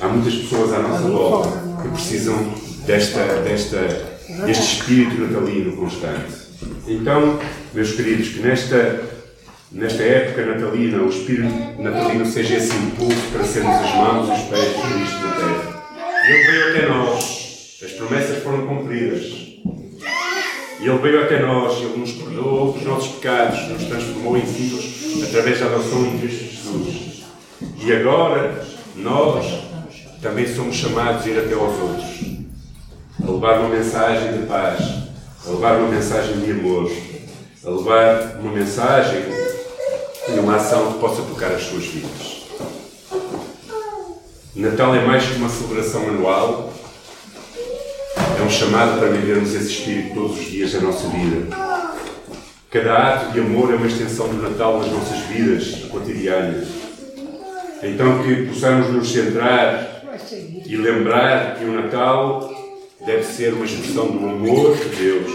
há 0.00 0.08
muitas 0.08 0.34
pessoas 0.34 0.72
à 0.72 0.80
nossa 0.80 1.08
volta 1.08 1.82
que 1.82 1.88
precisam 1.88 2.36
desta, 2.84 3.24
desta 3.42 4.07
este 4.46 4.76
espírito 4.76 5.20
natalino 5.20 5.76
constante. 5.76 6.48
Então, 6.86 7.38
meus 7.74 7.92
queridos, 7.92 8.28
que 8.28 8.40
nesta, 8.40 9.02
nesta 9.72 10.02
época 10.02 10.46
natalina 10.46 11.02
o 11.02 11.08
espírito 11.08 11.82
natalino 11.82 12.24
seja 12.26 12.56
esse 12.56 12.74
impulso 12.76 13.30
para 13.32 13.44
sermos 13.44 13.74
as 13.74 13.94
mãos 13.94 14.28
e 14.28 14.32
os 14.32 14.48
pés 14.48 14.64
de 14.64 14.82
Cristo 14.82 15.26
na 15.26 15.32
terra. 15.32 15.78
Ele 16.28 16.50
veio 16.50 16.68
até 16.68 16.88
nós, 16.88 17.78
as 17.82 17.92
promessas 17.92 18.42
foram 18.42 18.66
cumpridas. 18.66 19.48
Ele 20.80 20.98
veio 20.98 21.22
até 21.22 21.40
nós, 21.40 21.78
Ele 21.78 21.98
nos 21.98 22.12
perdoou 22.12 22.74
os 22.74 22.82
nossos 22.84 23.14
pecados, 23.16 23.68
nos 23.68 23.84
transformou 23.84 24.36
em 24.36 24.46
filhos 24.46 25.24
através 25.24 25.58
da 25.58 25.66
adoção 25.66 26.06
em 26.06 26.18
Cristo 26.18 26.44
Jesus. 26.44 27.24
E 27.84 27.92
agora, 27.92 28.64
nós 28.94 29.64
também 30.22 30.46
somos 30.46 30.76
chamados 30.76 31.24
a 31.24 31.28
ir 31.28 31.38
até 31.38 31.54
aos 31.54 31.78
outros 31.80 32.37
levar 33.38 33.60
uma 33.60 33.68
mensagem 33.68 34.32
de 34.32 34.46
paz, 34.46 34.80
a 35.46 35.50
levar 35.50 35.76
uma 35.76 35.88
mensagem 35.88 36.40
de 36.40 36.50
amor, 36.50 36.90
a 37.64 37.70
levar 37.70 38.36
uma 38.40 38.50
mensagem 38.50 39.22
e 40.28 40.40
uma 40.40 40.56
ação 40.56 40.92
que 40.92 40.98
possa 40.98 41.22
tocar 41.22 41.52
as 41.52 41.62
suas 41.62 41.84
vidas. 41.84 42.48
Natal 44.56 44.92
é 44.96 45.04
mais 45.04 45.24
que 45.24 45.36
uma 45.36 45.48
celebração 45.48 46.02
anual, 46.08 46.72
é 48.40 48.42
um 48.42 48.50
chamado 48.50 48.98
para 48.98 49.08
vivermos 49.10 49.54
esse 49.54 49.70
espírito 49.70 50.14
todos 50.14 50.36
os 50.36 50.44
dias 50.44 50.72
da 50.72 50.80
nossa 50.80 51.06
vida. 51.06 51.56
Cada 52.72 52.96
ato 52.96 53.32
de 53.32 53.38
amor 53.38 53.72
é 53.72 53.76
uma 53.76 53.86
extensão 53.86 54.26
do 54.26 54.42
Natal 54.42 54.80
nas 54.80 54.90
nossas 54.90 55.18
vidas 55.28 55.84
cotidianas. 55.84 56.66
Então 57.84 58.20
que 58.20 58.46
possamos 58.46 58.90
nos 58.90 59.12
centrar 59.12 60.02
e 60.66 60.76
lembrar 60.76 61.54
que 61.56 61.64
o 61.64 61.72
Natal 61.72 62.57
deve 63.08 63.24
ser 63.24 63.54
uma 63.54 63.64
expressão 63.64 64.06
do 64.08 64.18
amor 64.18 64.76
de 64.76 64.96
Deus 64.96 65.32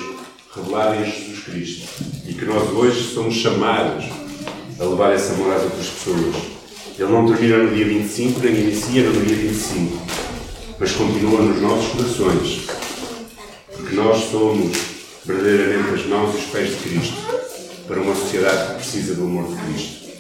revelado 0.56 0.94
em 0.94 1.06
Jesus 1.06 1.40
Cristo 1.44 1.88
e 2.28 2.34
que 2.36 2.46
nós 2.46 2.70
hoje 2.70 3.02
somos 3.02 3.34
chamados 3.34 4.06
a 4.80 4.84
levar 4.84 5.16
esse 5.16 5.32
amor 5.32 5.56
às 5.56 5.64
outras 5.64 5.88
pessoas. 5.88 6.36
Ele 7.00 7.12
não 7.12 7.26
termina 7.26 7.58
no 7.58 7.74
dia 7.74 7.86
25, 7.86 8.40
nem 8.42 8.54
inicia 8.54 9.02
no 9.02 9.26
dia 9.26 9.36
25, 9.36 9.98
mas 10.80 10.92
continua 10.92 11.42
nos 11.42 11.60
nossos 11.64 11.92
corações, 11.94 12.68
porque 13.76 13.96
nós 13.96 14.24
somos 14.30 14.78
verdadeiramente 15.26 15.96
as 15.96 16.06
mãos 16.06 16.36
e 16.36 16.38
os 16.38 16.46
pés 16.52 16.70
de 16.70 16.76
Cristo 16.76 17.18
para 17.88 18.00
uma 18.00 18.14
sociedade 18.14 18.68
que 18.68 18.74
precisa 18.76 19.16
do 19.16 19.24
amor 19.24 19.48
de 19.48 19.56
Cristo. 19.64 20.12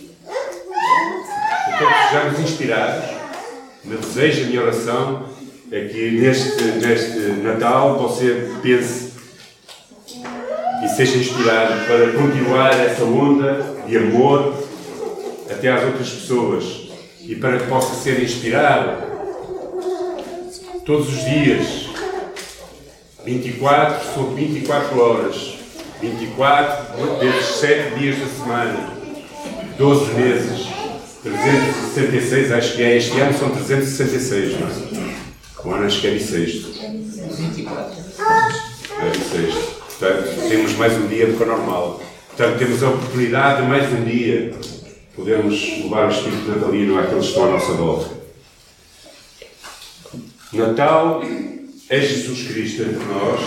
Então, 1.68 1.89
sejamos 2.10 2.39
inspirados. 2.39 3.13
Meu 3.84 4.00
desejo, 4.00 4.42
a 4.42 4.48
minha 4.48 4.62
oração 4.63 5.43
é 5.74 5.86
que 5.86 6.12
neste, 6.12 6.64
neste 6.64 7.18
Natal 7.42 7.98
você 7.98 8.48
pense 8.62 9.14
e 10.86 10.88
seja 10.90 11.18
inspirado 11.18 11.84
para 11.88 12.12
continuar 12.12 12.80
essa 12.80 13.04
onda 13.04 13.74
de 13.88 13.98
amor 13.98 14.54
até 15.50 15.72
às 15.72 15.84
outras 15.84 16.10
pessoas 16.10 16.64
e 17.22 17.34
para 17.34 17.58
que 17.58 17.66
possa 17.66 17.96
ser 17.96 18.22
inspirado 18.22 19.02
todos 20.86 21.08
os 21.08 21.26
dias, 21.26 21.90
24 23.26 24.14
sobre 24.14 24.46
24 24.46 25.00
horas, 25.00 25.56
24 26.00 27.20
vezes 27.20 27.46
7 27.46 27.96
dias 27.98 28.20
da 28.20 28.28
semana, 28.28 28.90
12 29.80 30.14
meses, 30.14 30.68
366, 31.24 32.52
acho 32.52 32.76
que 32.76 32.84
é 32.84 32.98
este 32.98 33.20
ano, 33.20 33.34
são 33.36 33.50
366, 33.50 34.60
não 34.60 34.68
é? 34.68 35.12
O 35.65 35.71
ano 35.71 35.86
acho 35.86 36.02
que 36.02 36.08
é 36.08 36.12
bissexto. 36.12 36.71
24. 36.71 37.95
É 39.02 39.10
bissexto. 39.10 39.84
Portanto, 39.97 40.49
temos 40.49 40.73
mais 40.73 40.93
um 40.93 41.08
dia 41.08 41.28
do 41.28 41.38
que 41.38 41.43
o 41.43 41.45
normal. 41.45 42.02
Portanto, 42.28 42.58
temos 42.60 42.84
a 42.84 42.89
oportunidade 42.89 43.62
de 43.62 43.67
mais 43.69 43.93
um 43.93 44.04
dia 44.04 44.54
podermos 45.15 45.62
levar 45.84 46.08
o 46.08 46.12
espírito 46.12 46.49
natalino 46.49 46.99
àqueles 46.99 47.26
que 47.26 47.30
estão 47.30 47.45
à 47.45 47.52
nossa 47.52 47.73
volta. 47.73 48.10
Natal 50.52 51.21
é 51.89 51.99
Jesus 52.02 52.47
Cristo 52.47 52.82
entre 52.82 53.06
nós 53.06 53.39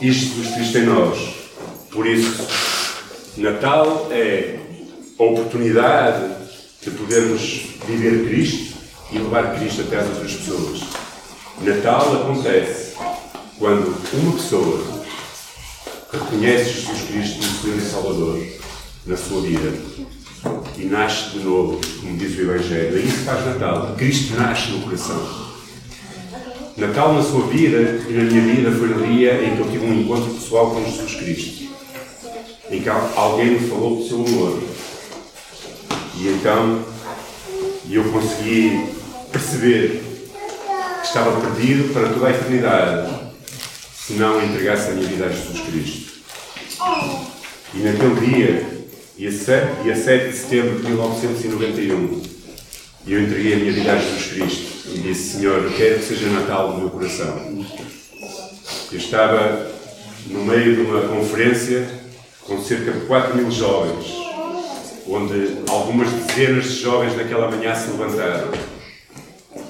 e 0.00 0.12
Jesus 0.12 0.54
Cristo 0.54 0.78
em 0.78 0.86
nós. 0.86 1.34
Por 1.90 2.06
isso, 2.06 2.46
Natal 3.38 4.08
é 4.10 4.58
a 5.18 5.22
oportunidade 5.22 6.34
de 6.82 6.90
podermos 6.90 7.40
viver 7.86 8.26
Cristo 8.28 8.74
e 9.12 9.18
levar 9.18 9.58
Cristo 9.58 9.82
até 9.82 9.96
às 9.96 10.08
outras 10.08 10.32
pessoas. 10.34 11.03
Natal 11.60 12.22
acontece 12.22 12.94
quando 13.58 13.94
uma 14.12 14.32
pessoa 14.32 15.04
reconhece 16.12 16.72
Jesus 16.72 17.02
Cristo 17.02 17.38
como 17.38 17.60
Senhor 17.62 17.78
e 17.78 17.80
Salvador 17.80 18.46
na 19.06 19.16
sua 19.16 19.40
vida 19.40 19.72
e 20.76 20.84
nasce 20.84 21.30
de 21.30 21.38
novo, 21.38 21.80
como 22.00 22.16
diz 22.16 22.36
o 22.36 22.42
Evangelho. 22.42 22.98
É 22.98 23.00
isso 23.00 23.18
que 23.18 23.24
faz 23.24 23.46
Natal. 23.46 23.94
Cristo 23.96 24.34
nasce 24.34 24.72
no 24.72 24.82
coração. 24.82 25.54
Natal 26.76 27.14
na 27.14 27.22
sua 27.22 27.46
vida 27.46 28.02
e 28.08 28.12
na 28.12 28.24
minha 28.24 28.42
vida 28.42 28.72
foi 28.72 28.88
no 28.88 29.06
dia 29.06 29.42
em 29.44 29.56
que 29.56 29.62
eu 29.62 29.70
tive 29.70 29.86
um 29.86 30.00
encontro 30.00 30.34
pessoal 30.34 30.70
com 30.70 30.84
Jesus 30.84 31.14
Cristo. 31.14 31.64
Em 32.70 32.82
que 32.82 32.88
alguém 32.88 33.52
me 33.52 33.68
falou 33.68 33.96
do 33.96 34.08
seu 34.08 34.18
amor. 34.18 34.62
E 36.16 36.28
então 36.28 36.82
eu 37.88 38.04
consegui 38.10 38.86
perceber 39.30 40.13
estava 41.04 41.40
perdido 41.40 41.92
para 41.92 42.08
toda 42.08 42.28
a 42.28 42.30
eternidade 42.30 43.10
se 43.94 44.14
não 44.14 44.42
entregasse 44.42 44.90
a 44.90 44.94
minha 44.94 45.08
vida 45.08 45.26
a 45.26 45.28
Jesus 45.28 45.60
Cristo. 45.60 46.14
E 47.74 47.78
naquele 47.78 48.26
dia 48.26 48.74
dia 49.16 49.30
7, 49.30 49.82
dia 49.82 49.96
7 49.96 50.28
de 50.28 50.36
setembro 50.36 50.76
de 50.76 50.88
1991, 50.88 52.22
eu 53.06 53.22
entreguei 53.22 53.54
a 53.54 53.56
minha 53.56 53.72
vida 53.72 53.92
a 53.92 53.98
Jesus 53.98 54.26
Cristo 54.32 54.88
e 54.92 54.98
disse: 54.98 55.36
Senhor, 55.36 55.72
quero 55.76 55.98
que 55.98 56.04
seja 56.04 56.28
Natal 56.30 56.72
no 56.72 56.80
meu 56.80 56.90
coração. 56.90 57.64
Eu 58.90 58.98
estava 58.98 59.70
no 60.26 60.44
meio 60.44 60.74
de 60.74 60.80
uma 60.82 61.02
conferência 61.02 61.86
com 62.42 62.60
cerca 62.62 62.92
de 62.92 63.06
4 63.06 63.36
mil 63.36 63.50
jovens, 63.50 64.06
onde 65.06 65.58
algumas 65.68 66.10
dezenas 66.10 66.64
de 66.64 66.80
jovens 66.80 67.16
naquela 67.16 67.50
manhã 67.50 67.74
se 67.74 67.90
levantaram 67.90 68.73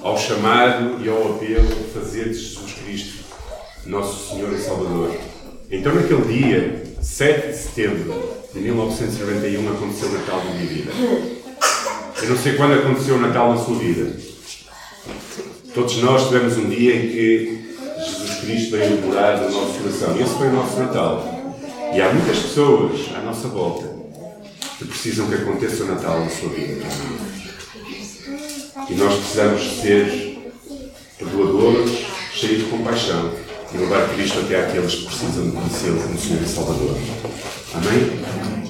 ao 0.05 0.19
chamado 0.19 1.03
e 1.03 1.09
ao 1.09 1.35
apelo 1.35 1.67
fazer 1.95 2.29
de 2.29 2.35
Jesus 2.35 2.73
Cristo 2.85 3.25
nosso 3.87 4.29
Senhor 4.29 4.53
e 4.53 4.59
Salvador. 4.59 5.17
Então, 5.71 5.95
naquele 5.95 6.23
dia, 6.27 6.85
7 7.01 7.49
de 7.49 7.57
setembro 7.57 8.14
de 8.53 8.61
1991, 8.61 9.73
aconteceu 9.73 10.09
o 10.09 10.12
Natal 10.12 10.40
da 10.40 10.51
minha 10.51 10.67
vida. 10.67 10.93
Eu 12.23 12.29
não 12.29 12.37
sei 12.37 12.53
quando 12.53 12.75
aconteceu 12.75 13.17
o 13.17 13.21
Natal 13.21 13.55
na 13.55 13.64
sua 13.64 13.79
vida. 13.79 14.14
Todos 15.75 15.97
nós 15.97 16.27
tivemos 16.29 16.57
um 16.59 16.69
dia 16.69 16.97
em 16.97 17.09
que 17.09 17.64
Jesus 17.97 18.40
Cristo 18.40 18.77
veio 18.77 19.01
morar 19.01 19.40
no 19.40 19.51
nosso 19.51 19.79
coração. 19.79 20.21
Esse 20.21 20.35
foi 20.35 20.49
o 20.49 20.53
nosso 20.53 20.79
Natal. 20.79 21.55
E 21.95 22.01
há 22.01 22.12
muitas 22.12 22.38
pessoas 22.40 23.01
à 23.17 23.21
nossa 23.23 23.49
volta 23.49 23.88
que 24.79 24.85
precisam 24.85 25.29
que 25.29 25.35
aconteça 25.35 25.83
o 25.85 25.87
Natal 25.87 26.21
na 26.21 26.29
sua 26.29 26.51
vida. 26.51 26.85
E 28.88 28.94
nós 28.94 29.14
precisamos 29.14 29.81
ser 29.81 30.38
perdoadores, 31.18 32.07
cheios 32.33 32.64
de 32.64 32.70
compaixão 32.70 33.33
e 33.73 33.79
levar 33.79 34.09
Cristo 34.14 34.40
até 34.40 34.61
àqueles 34.61 34.94
que 34.94 35.07
precisam 35.07 35.47
de 35.47 35.53
conhecê-lo 35.53 36.01
como 36.03 36.18
Senhor 36.18 36.42
e 36.42 36.47
Salvador. 36.47 36.97
Amém? 37.75 38.63